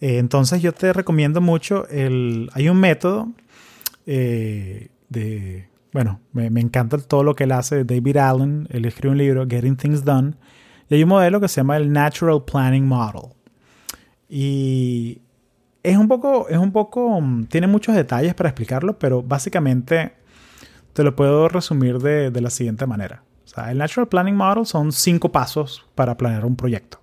[0.00, 2.50] Eh, entonces yo te recomiendo mucho el...
[2.52, 3.28] Hay un método
[4.06, 5.68] eh, de...
[5.92, 7.84] Bueno, me, me, encanta todo lo que él hace.
[7.84, 10.34] David Allen, él escribe un libro, Getting Things Done.
[10.90, 13.30] Y hay un modelo que se llama el Natural Planning Model.
[14.28, 15.20] Y
[15.84, 20.25] es un poco, es un poco, mm, tiene muchos detalles para explicarlo, pero básicamente
[20.96, 23.22] te lo puedo resumir de, la siguiente manera.
[23.44, 27.02] O sea, el Natural Planning Model son cinco pasos para planear un proyecto.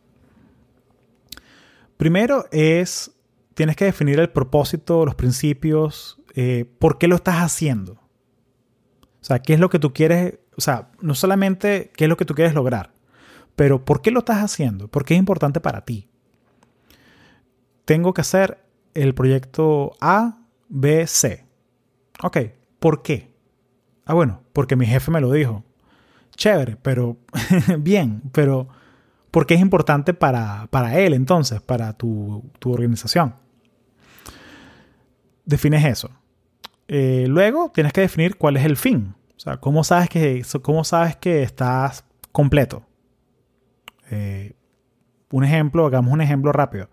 [1.96, 3.12] Primero es
[3.54, 7.94] tienes que definir el propósito, los principios, eh, por qué lo estás haciendo.
[9.22, 12.18] O sea, qué es lo que tú quieres, o sea, no solamente qué es lo
[12.18, 12.94] que tú quieres lograr,
[13.56, 16.10] pero por qué lo estás haciendo, por qué es importante para ti.
[17.86, 18.58] Tengo que hacer
[18.96, 21.46] el proyecto A, B, C.
[22.24, 22.38] Ok,
[22.80, 23.33] ¿por qué?
[24.06, 25.64] Ah, bueno, porque mi jefe me lo dijo.
[26.36, 27.18] Chévere, pero
[27.80, 28.68] bien, pero
[29.32, 33.36] ¿por qué es importante para, para él entonces, para tu, tu organización?
[35.46, 36.10] Defines eso.
[36.88, 39.16] Eh, luego tienes que definir cuál es el fin.
[39.36, 42.86] O sea, ¿cómo sabes que, cómo sabes que estás completo?
[44.10, 44.54] Eh,
[45.32, 46.90] un ejemplo, hagamos un ejemplo rápido.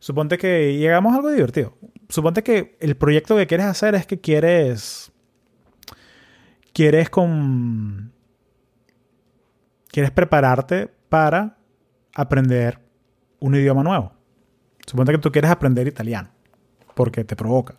[0.00, 1.78] Suponte que llegamos a algo divertido.
[2.08, 5.12] Suponte que el proyecto que quieres hacer es que quieres.
[6.74, 7.08] Quieres
[10.10, 11.56] prepararte para
[12.14, 12.80] aprender
[13.38, 14.12] un idioma nuevo.
[14.84, 16.30] Suponte que tú quieres aprender italiano.
[16.94, 17.76] Porque te provoca.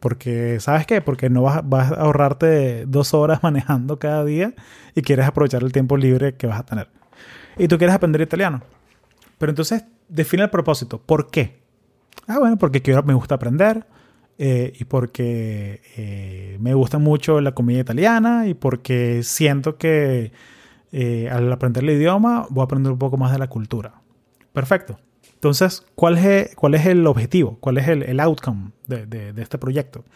[0.00, 1.02] Porque, ¿sabes qué?
[1.02, 4.54] Porque no vas, vas, a ahorrarte dos horas manejando cada día
[4.94, 6.88] y quieres aprovechar el tiempo libre que vas a tener.
[7.58, 8.62] Y tú quieres aprender italiano.
[9.36, 10.98] Pero entonces define el propósito.
[10.98, 11.60] ¿Por qué?
[12.26, 13.84] Ah, bueno, porque quiero, me gusta aprender
[14.42, 20.32] eh, y porque eh, me gusta mucho la comida italiana y porque siento que
[20.92, 24.00] eh, al aprender el idioma voy a aprender un poco más de la cultura.
[24.54, 24.98] Perfecto.
[25.34, 27.58] Entonces, ¿cuál es, cuál es el objetivo?
[27.60, 30.06] ¿Cuál es el, el outcome de, de, este proyecto?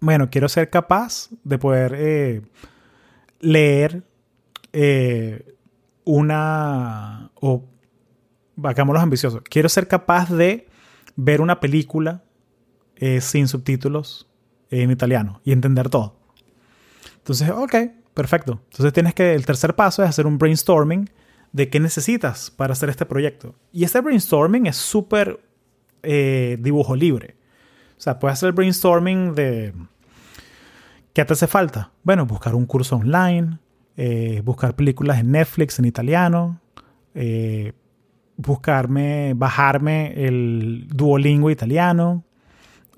[0.00, 2.42] Bueno, quiero ser capaz de poder
[3.40, 4.04] leer
[6.04, 7.30] una...
[7.40, 7.64] o,
[8.62, 9.40] hagámoslo ambiciosos.
[9.48, 10.68] Quiero ser capaz de
[11.16, 12.22] ver una película
[13.00, 14.28] eh, sin subtítulos
[14.70, 16.16] en italiano y entender todo.
[17.18, 17.74] Entonces, ok,
[18.12, 18.60] perfecto.
[18.70, 21.08] Entonces tienes que, el tercer paso es hacer un brainstorming
[21.52, 23.54] de qué necesitas para hacer este proyecto.
[23.72, 25.38] Y este brainstorming es súper
[26.02, 27.36] eh, dibujo libre.
[27.96, 29.72] O sea, puedes hacer el brainstorming de
[31.12, 31.92] qué te hace falta.
[32.02, 33.58] Bueno, buscar un curso online,
[33.96, 36.60] eh, buscar películas en Netflix en italiano,
[38.36, 42.24] buscarme, bajarme el Duolingo italiano.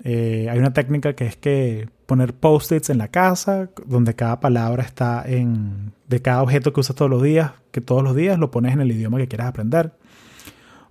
[0.03, 4.83] Eh, hay una técnica que es que poner post-its en la casa, donde cada palabra
[4.83, 5.93] está en.
[6.07, 8.81] de cada objeto que usas todos los días, que todos los días lo pones en
[8.81, 9.93] el idioma que quieras aprender.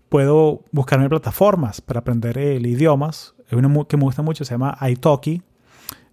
[0.09, 3.35] Puedo buscarme plataformas para aprender el idiomas.
[3.51, 5.43] Hay una que me gusta mucho, se llama Italki.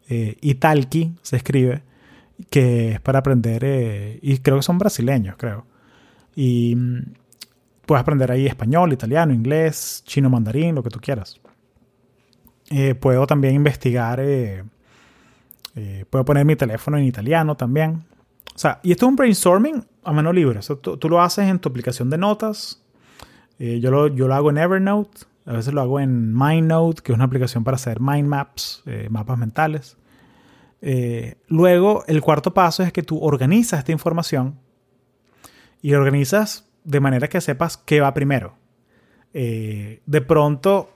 [0.09, 1.83] Eh, Italki se escribe,
[2.49, 5.65] que es para aprender, eh, y creo que son brasileños, creo.
[6.35, 6.99] Y mm,
[7.85, 11.39] puedes aprender ahí español, italiano, inglés, chino, mandarín, lo que tú quieras.
[12.70, 14.63] Eh, puedo también investigar eh,
[15.76, 18.03] eh, puedo poner mi teléfono en italiano también.
[18.53, 20.59] O sea, y esto es un brainstorming a mano libre.
[20.82, 22.84] tú, lo haces en tu aplicación de notas.
[23.59, 25.22] Yo, lo, yo lo hago en Evernote.
[25.45, 29.38] A veces lo hago en MindNote, que es una aplicación para hacer mind maps, mapas
[29.38, 29.97] mentales.
[31.47, 34.59] Luego, el cuarto paso es que tú organizas esta información
[35.82, 38.55] y organizas de manera que sepas qué va primero.
[39.32, 40.89] De pronto,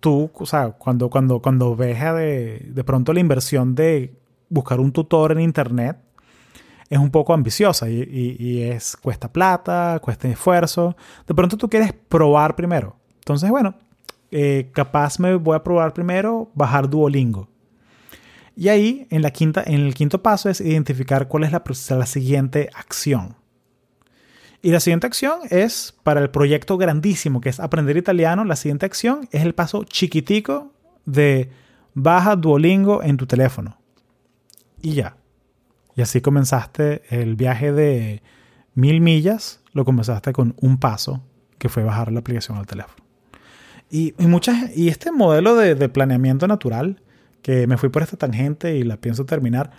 [0.00, 4.14] tú, o sea, cuando, cuando, cuando ves de, de pronto la inversión de
[4.48, 5.98] buscar un tutor en internet,
[6.90, 10.96] es un poco ambiciosa y, y, es cuesta plata, cuesta esfuerzo.
[11.26, 12.96] De pronto tú quieres probar primero.
[13.18, 13.74] Entonces, bueno,
[14.30, 17.48] eh, capaz me voy a probar primero bajar Duolingo.
[18.56, 22.06] Y ahí, en, la quinta, en el quinto paso, es identificar cuál es la, la
[22.06, 23.36] siguiente acción.
[24.60, 28.44] Y la siguiente acción es para el proyecto grandísimo que es aprender italiano.
[28.44, 30.72] La siguiente acción es el paso chiquitico
[31.04, 31.50] de
[31.94, 33.78] baja Duolingo en tu teléfono.
[34.82, 35.16] Y ya.
[35.94, 38.22] Y así comenzaste el viaje de
[38.74, 41.22] mil millas, lo comenzaste con un paso,
[41.58, 43.04] que fue bajar la aplicación al teléfono.
[43.90, 47.02] Y, y, muchas, y este modelo de, de planeamiento natural,
[47.42, 49.70] que me fui por esta tangente y la pienso terminar,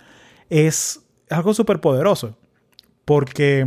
[0.48, 1.00] es
[1.30, 2.36] algo súper poderoso.
[3.04, 3.66] Porque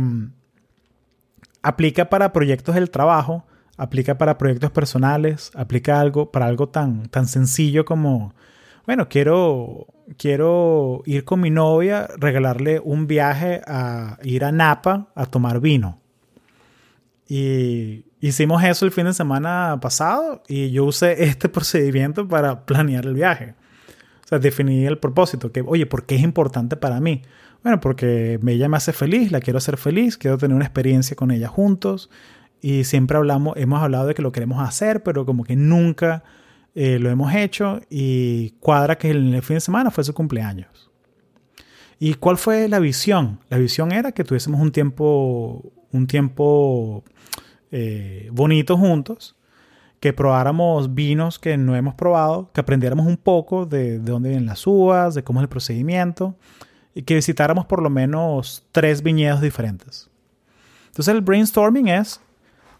[1.64, 3.46] aplica para proyectos del trabajo,
[3.78, 8.34] aplica para proyectos personales, aplica algo para algo tan, tan sencillo como,
[8.86, 9.86] bueno, quiero,
[10.18, 16.00] quiero ir con mi novia, regalarle un viaje a ir a Napa a tomar vino.
[17.26, 23.06] Y hicimos eso el fin de semana pasado y yo usé este procedimiento para planear
[23.06, 23.54] el viaje.
[24.22, 27.22] O sea, definí el propósito, que, oye, ¿por qué es importante para mí?
[27.64, 31.30] Bueno, porque ella me hace feliz, la quiero hacer feliz, quiero tener una experiencia con
[31.30, 32.10] ella juntos
[32.60, 36.24] y siempre hablamos, hemos hablado de que lo queremos hacer, pero como que nunca
[36.74, 40.90] eh, lo hemos hecho y cuadra que el, fin de semana fue su cumpleaños.
[41.98, 43.40] ¿Y cuál fue la visión?
[43.48, 47.02] La visión era que tuviésemos un tiempo, un tiempo
[47.70, 49.36] eh, bonito juntos,
[50.00, 54.44] que probáramos vinos que no hemos probado, que aprendiéramos un poco de, de dónde vienen
[54.44, 56.36] las uvas, de cómo es el procedimiento
[56.94, 60.08] y que visitáramos por lo menos tres viñedos diferentes.
[60.86, 62.20] Entonces el brainstorming es,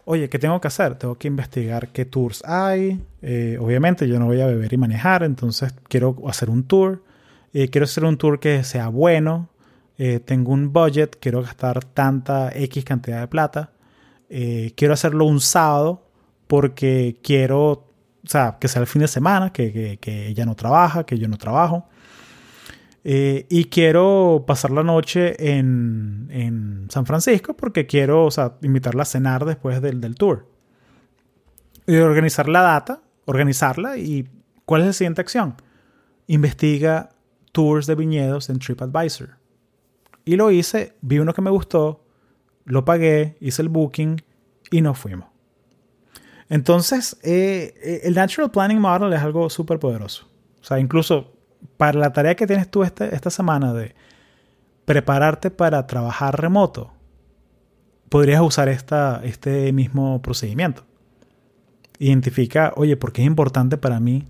[0.05, 0.95] oye, ¿qué tengo que hacer?
[0.95, 3.03] Tengo que investigar qué tours hay.
[3.21, 7.03] Eh, obviamente yo no voy a beber y manejar, entonces quiero hacer un tour.
[7.53, 9.49] Eh, quiero hacer un tour que sea bueno.
[9.97, 13.71] Eh, tengo un budget, quiero gastar tanta X cantidad de plata.
[14.75, 16.03] quiero hacerlo un sábado
[16.47, 17.85] porque quiero, o
[18.25, 21.37] sea, que sea el fin de semana, que, que ella no trabaja, que yo no
[21.37, 21.87] trabajo.
[23.07, 29.03] Eh, y quiero pasar la noche en, en, San Francisco porque quiero, o sea, invitarla
[29.03, 30.47] a cenar después del, del tour.
[31.85, 34.27] Y organizar la data, organizarla y
[34.65, 35.53] ¿cuál es la siguiente acción?
[36.25, 37.11] Investiga
[37.51, 39.37] tours de viñedos en TripAdvisor.
[40.25, 42.03] Y lo hice, vi uno que me gustó,
[42.63, 44.19] lo pagué, hice el booking
[44.71, 45.29] y nos fuimos.
[46.49, 50.27] Entonces, eh, eh, el Natural Planning Model es algo súper poderoso.
[50.59, 51.34] O sea, incluso
[51.77, 53.95] para la tarea que tienes tú esta, esta semana de
[54.85, 56.93] prepararte para trabajar remoto,
[58.09, 60.85] podrías usar esta, este mismo procedimiento.
[61.97, 64.25] Identifica, oye, ¿por qué es importante para mí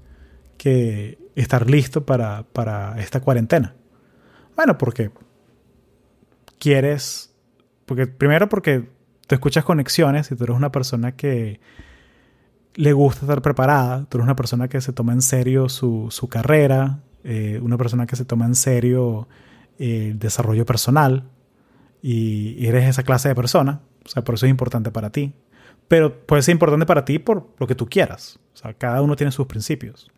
[0.57, 3.75] que estar listo para, para esta cuarentena?
[4.55, 5.11] Bueno, porque
[6.59, 7.33] quieres,
[7.85, 8.87] porque primero porque
[9.27, 11.59] te escuchas conexiones y tú eres una persona que
[12.75, 16.27] le gusta estar preparada, tú eres una persona que se toma en serio su, su
[16.27, 19.27] carrera, eh, una persona que se toma en serio
[19.79, 21.23] eh, el desarrollo personal
[21.99, 25.33] y, eres esa clase de persona, o sea, por eso es importante para ti.
[25.87, 28.39] Pero puede ser importante para ti por lo que tú quieras.
[28.53, 30.11] O sea, cada uno tiene sus principios.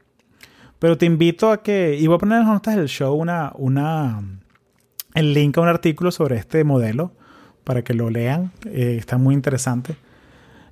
[0.79, 3.53] Pero te invito a que, y voy a poner en las notas del show una,
[3.55, 4.21] una,
[5.13, 7.13] el link a un artículo sobre este modelo
[7.63, 8.51] para que lo lean.
[8.65, 9.95] Eh, está muy interesante.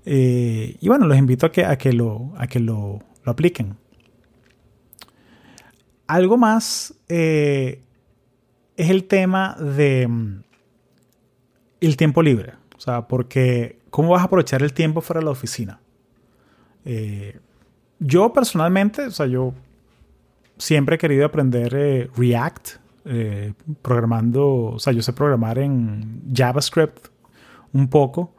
[0.06, 3.78] y bueno, los invito a que, a que, lo, a que lo, lo apliquen.
[6.08, 7.82] Algo más eh,
[8.78, 10.43] es el tema de mm,
[11.82, 12.53] el tiempo libre.
[12.78, 15.80] O sea, porque ¿cómo vas a aprovechar el tiempo fuera de la oficina?
[16.84, 17.39] Eh,
[17.99, 19.53] yo personalmente, o sea, yo
[20.58, 22.70] siempre he querido aprender eh, React,
[23.84, 27.10] programando, o sea, yo sé programar en JavaScript
[27.72, 28.34] un poco.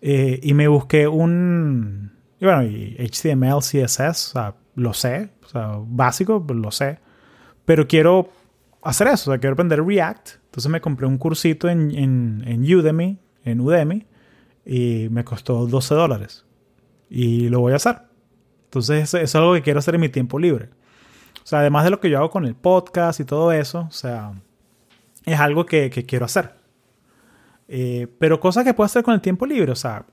[0.00, 5.78] y me busqué un, y bueno, y HTML, CSS, o sea, lo sé, o sea,
[5.80, 6.98] básico, lo sé,
[7.64, 8.30] pero quiero
[8.82, 10.28] hacer eso, o sea, quiero aprender React.
[10.46, 11.90] Entonces me compré un cursito en,
[12.46, 14.06] en, Udemy, en Udemy,
[14.64, 16.44] y me costó 12 dólares.
[17.10, 18.02] Y lo voy a hacer.
[18.66, 20.70] Entonces es algo que quiero hacer en mi tiempo libre.
[21.42, 23.90] O sea, además de lo que yo hago con el podcast y todo eso, o
[23.90, 24.32] sea,
[25.26, 26.54] es algo que, quiero hacer.
[27.68, 30.06] Eh, pero cosas que puedo hacer con el tiempo libre, o sea,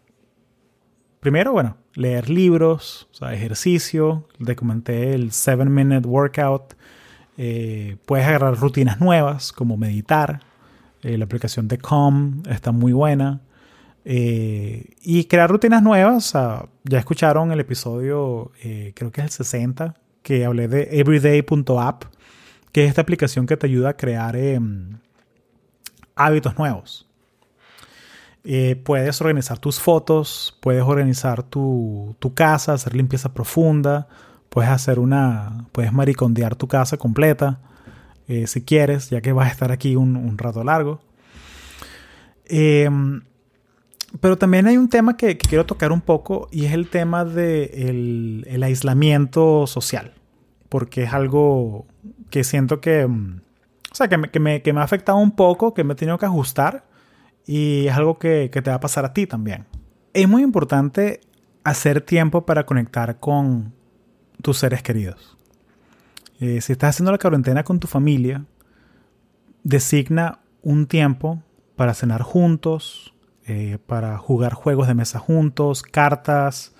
[1.21, 4.27] primero, bueno, leer libros, o sea, ejercicio.
[4.43, 6.73] Te comenté el 7 Minute Workout.
[7.37, 10.41] Eh, puedes agarrar rutinas nuevas como meditar.
[11.03, 13.39] Eh, la aplicación de Calm está muy buena.
[14.03, 16.33] Eh, y crear rutinas nuevas.
[16.33, 18.51] ya escucharon el episodio,
[18.95, 22.03] creo que es el 60, que hablé de everyday.app,
[22.71, 24.97] que es esta aplicación que te ayuda a crear em,
[26.15, 27.10] hábitos nuevos.
[28.43, 34.07] Eh, puedes organizar tus fotos, puedes organizar tu, casa, hacer limpieza profunda,
[34.49, 37.59] puedes hacer una, puedes maricondear tu casa completa,
[38.27, 41.01] eh, si quieres, ya que vas a estar aquí un, rato largo.
[42.45, 43.21] Em,
[44.19, 48.43] pero también hay un tema que, quiero tocar un poco y es el tema del
[48.43, 50.13] de el aislamiento social,
[50.67, 51.85] porque es algo
[52.31, 53.41] que siento que, mm,
[53.91, 55.95] o sea, que me, que me, que me ha afectado un poco, que me he
[55.95, 56.90] tenido que ajustar
[57.45, 59.65] y es algo que, te va a pasar a ti también.
[60.13, 61.21] Es muy importante
[61.63, 63.73] hacer tiempo para conectar con
[64.41, 65.37] tus seres queridos.
[66.39, 68.45] Eh, si estás haciendo la cuarentena con tu familia,
[69.63, 71.41] designa un tiempo
[71.75, 73.13] para cenar juntos,
[73.47, 76.73] eh, para jugar juegos de mesa juntos, cartas,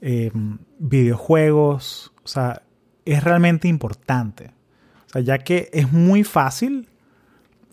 [0.00, 2.12] em, videojuegos.
[2.24, 2.62] O sea,
[3.04, 4.52] es realmente importante.
[5.22, 6.88] Ya que es muy fácil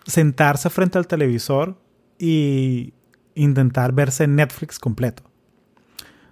[0.05, 1.77] sentarse frente al televisor
[2.19, 2.93] y
[3.33, 5.23] intentar verse Netflix completo.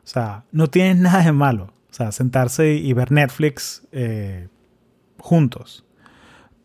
[0.04, 1.74] O sea, no tiene nada de malo.
[1.90, 4.50] O sea, sentarse y ver Netflix eh,
[5.18, 5.84] juntos.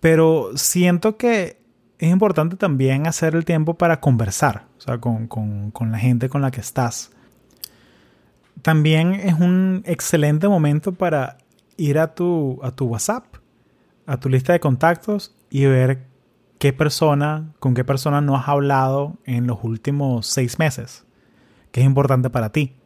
[0.00, 1.62] Pero siento que
[1.98, 6.42] es importante también hacer el tiempo para conversar, o sea, con, con la gente con
[6.42, 7.12] la que estás.
[8.60, 11.38] También es un excelente momento para
[11.76, 13.24] ir a tu, a tu WhatsApp,
[14.06, 16.06] a tu lista de contactos y ver
[16.62, 21.04] qué persona, con qué persona no has hablado en los últimos seis meses,
[21.72, 22.76] que es importante para ti.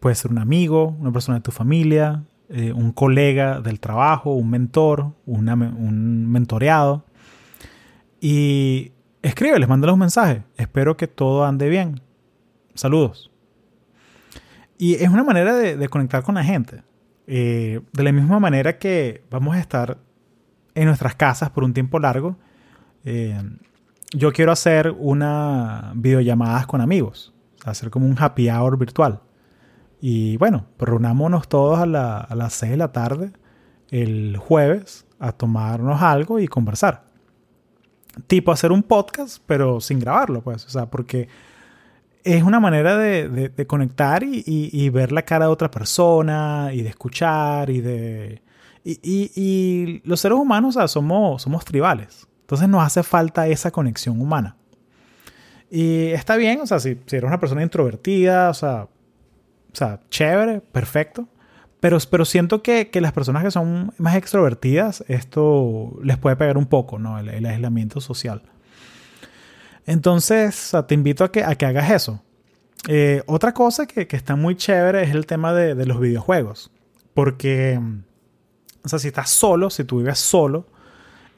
[0.00, 4.50] puede ser un amigo, una persona de tu familia, eh, un colega del trabajo, un
[4.50, 7.04] mentor, un mentoreado.
[8.20, 8.90] Y
[9.22, 10.42] escríbeles, mándales un mensaje.
[10.56, 12.00] Espero que todo ande bien.
[12.74, 13.30] Saludos.
[14.78, 16.82] Y es una manera de, conectar con la gente.
[17.28, 19.98] Eh, de la misma manera que vamos a estar
[20.74, 22.36] en nuestras casas por un tiempo largo,
[23.04, 23.40] eh,
[24.12, 27.32] yo quiero hacer una videollamadas con amigos,
[27.64, 29.20] hacer como un happy hour virtual.
[30.00, 33.32] Y bueno, reunámonos todos a, a las 6 de la tarde
[33.90, 37.04] el jueves a tomarnos algo y conversar.
[38.26, 40.64] Tipo hacer un podcast, pero sin grabarlo, pues.
[40.66, 41.28] O sea, porque
[42.24, 47.70] es una manera de, conectar y, ver la cara de otra persona y de escuchar
[47.70, 48.42] y de...
[48.84, 52.26] Y, los seres humanos somos, somos tribales.
[52.50, 54.56] Entonces nos hace falta esa conexión humana.
[55.70, 58.88] Y está bien, o sea, si, eres una persona introvertida, o sea, o
[59.72, 61.28] sea chévere, perfecto.
[61.78, 66.66] Pero, pero siento que, las personas que son más extrovertidas, esto les puede pegar un
[66.66, 67.20] poco, ¿no?
[67.20, 68.42] el aislamiento social.
[69.86, 72.20] Entonces, te invito a que, a que hagas eso.
[72.88, 76.72] Eh, otra cosa que, está muy chévere es el tema de, los videojuegos.
[77.14, 77.80] Porque,
[78.82, 80.66] o sea, si estás solo, si tú vives solo,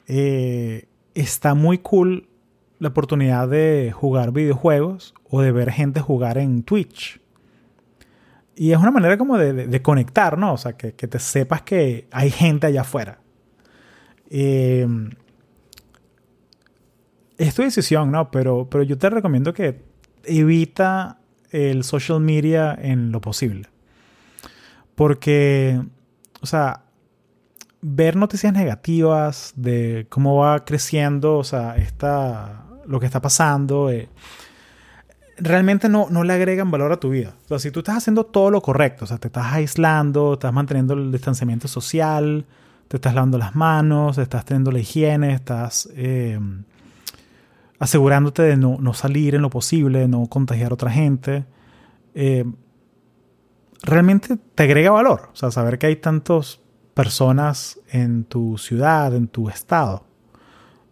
[0.07, 2.27] eh, está muy cool
[2.79, 7.21] la oportunidad de jugar videojuegos o de ver gente jugar en Twitch.
[8.55, 10.53] Y es una manera como de, conectar, ¿no?
[10.53, 13.19] O sea, que, te sepas que hay gente allá afuera.
[14.29, 14.87] Eh,
[17.37, 18.29] es tu decisión, ¿no?
[18.29, 19.81] Pero, pero yo te recomiendo que
[20.23, 21.19] evita
[21.51, 23.69] el social media en lo posible.
[24.95, 25.81] Porque,
[26.41, 26.82] o sea,
[27.83, 34.09] ver noticias negativas de cómo va creciendo, o sea, esta, lo que está pasando, eh,
[35.37, 37.35] realmente no, no le agregan valor a tu vida.
[37.49, 40.93] O si tú estás haciendo todo lo correcto, o sea, te estás aislando, estás manteniendo
[40.93, 42.45] el distanciamiento social,
[42.87, 45.89] te estás lavando las manos, estás teniendo la higiene, estás...
[45.95, 46.39] Eh,
[47.83, 51.43] asegurándote de no, salir en lo posible, de no contagiar a otra gente,
[52.15, 52.45] eh,
[53.81, 55.29] realmente te agrega valor.
[55.33, 56.61] O sea, saber que hay tantas
[56.93, 60.05] personas en tu ciudad, en tu estado.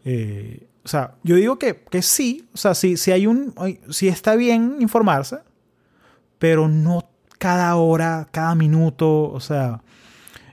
[0.03, 3.53] Eh, o sea, yo digo que, sí, o sea, si, si hay un,
[3.89, 5.37] si está bien informarse,
[6.39, 9.81] pero no cada hora, cada minuto, o sea,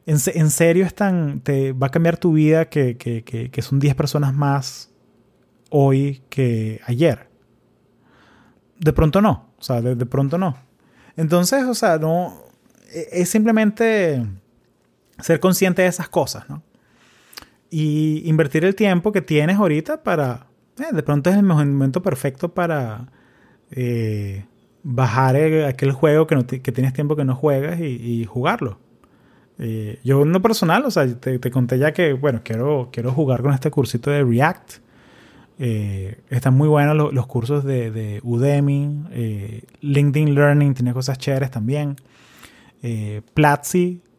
[0.05, 4.35] en, serio están, te va a cambiar tu vida que, que, que son 10 personas
[4.35, 4.91] más
[5.71, 7.29] hoy que ayer.
[8.79, 10.57] De pronto no, o sea, de, pronto no.
[11.17, 12.43] Entonces, o sea, no,
[12.93, 14.25] e, es simplemente
[15.21, 16.63] ser consciente de esas cosas, ¿no?
[17.71, 20.47] Y invertir el tiempo que tienes ahorita para,
[20.79, 23.09] eh, de pronto es el momento perfecto para
[23.71, 24.45] eh,
[24.83, 28.79] bajar aquel juego que, no que, tienes tiempo que no juegas y, jugarlo.
[29.59, 33.43] Eh, yo en lo personal, o sea, te, conté ya que, bueno, quiero, quiero jugar
[33.43, 34.79] con este cursito de React
[35.61, 39.05] eh, están muy buenos los, cursos de, Udemy.
[39.11, 41.97] Eh, LinkedIn Learning tiene cosas chéveres también.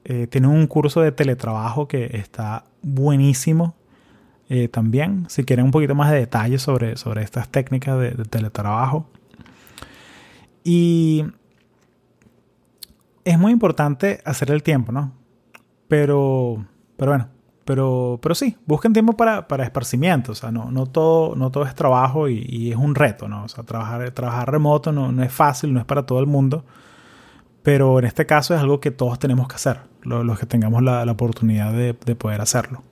[0.09, 3.75] Eh, Platzi tiene un curso de teletrabajo que está buenísimo
[4.71, 5.25] también.
[5.29, 9.07] Si quieren un poquito más de detalles sobre, sobre estas técnicas de, de teletrabajo.
[10.63, 11.23] Y
[13.23, 15.13] es muy importante hacer el tiempo, ¿no?
[15.87, 16.65] Pero,
[16.97, 17.27] pero bueno,
[17.69, 20.31] pero, pero sí, busquen tiempo para, para esparcimiento.
[20.31, 23.43] O sea, no, no, todo, no todo es trabajo y, es un reto, ¿no?
[23.43, 26.65] O sea, trabajar, trabajar remoto no, no, es fácil, no es para todo el mundo.
[27.63, 31.03] Pero en este caso es algo que todos tenemos que hacer, los, que tengamos la,
[31.11, 32.83] oportunidad de, de, poder hacerlo.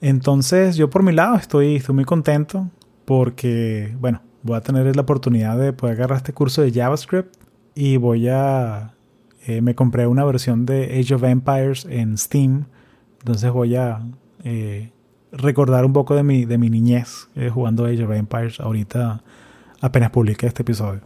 [0.00, 2.68] Entonces, yo por mi lado estoy, estoy muy contento
[3.04, 7.34] porque, bueno, voy a tener la oportunidad de poder agarrar este curso de JavaScript
[7.74, 8.94] y voy a...
[9.46, 12.66] Eh, me compré una versión de Age of Empires en Steam
[13.20, 14.00] entonces voy a
[14.44, 14.90] eh,
[15.30, 19.22] recordar un poco de mi, de mi niñez eh, jugando Age of Empires ahorita
[19.80, 21.02] apenas publique este episodio.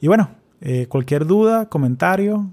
[0.00, 0.30] Y bueno,
[0.60, 2.50] eh, cualquier duda, comentario,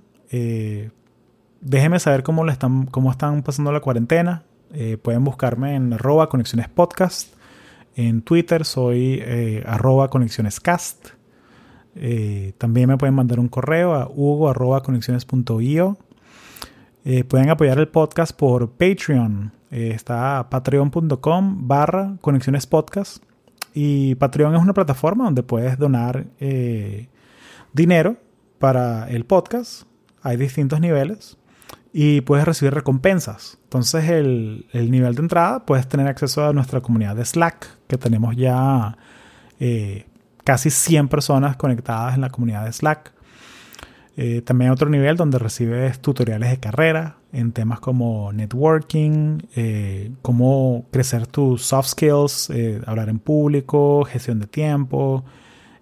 [1.62, 4.44] déjenme saber cómo, le están, cómo están pasando la cuarentena.
[5.02, 7.34] pueden buscarme en arroba conexiones podcast.
[7.96, 9.24] En Twitter soy
[9.66, 11.12] arroba conexionescast.
[12.58, 15.98] también me pueden mandar un correo a hugo arroba conexiones.io
[17.08, 19.52] eh, pueden apoyar el podcast por Patreon.
[19.70, 23.24] Eh, está patreon.com barra conexiones podcast.
[23.76, 27.08] Y Patreon es una plataforma donde puedes donar eh,
[27.76, 28.18] dinero
[28.58, 29.84] para el podcast.
[30.22, 31.38] Hay distintos niveles.
[31.94, 33.58] Y puedes recibir recompensas.
[33.64, 37.98] Entonces el, el nivel de entrada puedes tener acceso a nuestra comunidad de Slack, que
[37.98, 38.98] tenemos ya
[40.44, 43.14] casi 100 personas conectadas en la comunidad de Slack.
[44.18, 50.86] Eh, también otro nivel donde recibes tutoriales de carrera en temas como networking, eh, cómo
[50.90, 55.26] crecer tus soft skills, eh, hablar en público, gestión de tiempo.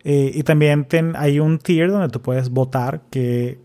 [0.04, 3.60] Y también hay un tier donde tú puedes votar qué,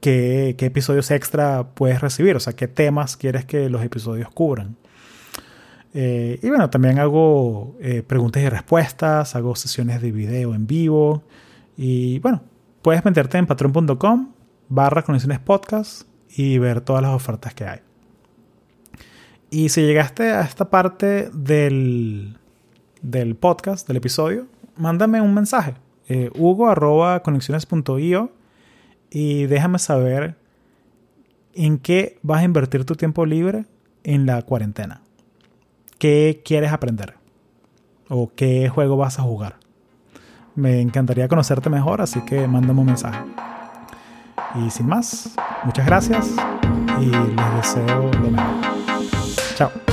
[0.00, 4.76] qué, episodios extra puedes recibir, o sea, qué temas quieres que los episodios cubran.
[5.92, 7.76] y bueno, también hago
[8.06, 11.24] preguntas y respuestas, hago sesiones de video en vivo.
[11.76, 12.42] Y bueno,
[12.82, 14.32] puedes meterte en patreon.com
[14.70, 16.02] barra conexiones podcast
[16.34, 17.80] y ver todas las ofertas que hay.
[19.50, 22.38] Y si llegaste a esta parte del,
[23.02, 24.46] del podcast, del episodio,
[24.80, 25.74] mándame un mensaje.
[26.08, 28.32] Eh, hugo arroba conexiones.io
[29.10, 30.36] y déjame saber
[31.54, 33.66] en qué vas a invertir tu tiempo libre
[34.02, 35.02] en la cuarentena.
[35.98, 37.14] ¿Qué quieres aprender?
[38.08, 39.56] ¿O qué juego vas a jugar?
[40.56, 43.20] Me encantaría conocerte mejor, así que mándame un mensaje.
[44.56, 46.28] Y sin más, muchas gracias
[47.00, 48.54] y les deseo lo mejor.
[49.54, 49.89] Chao.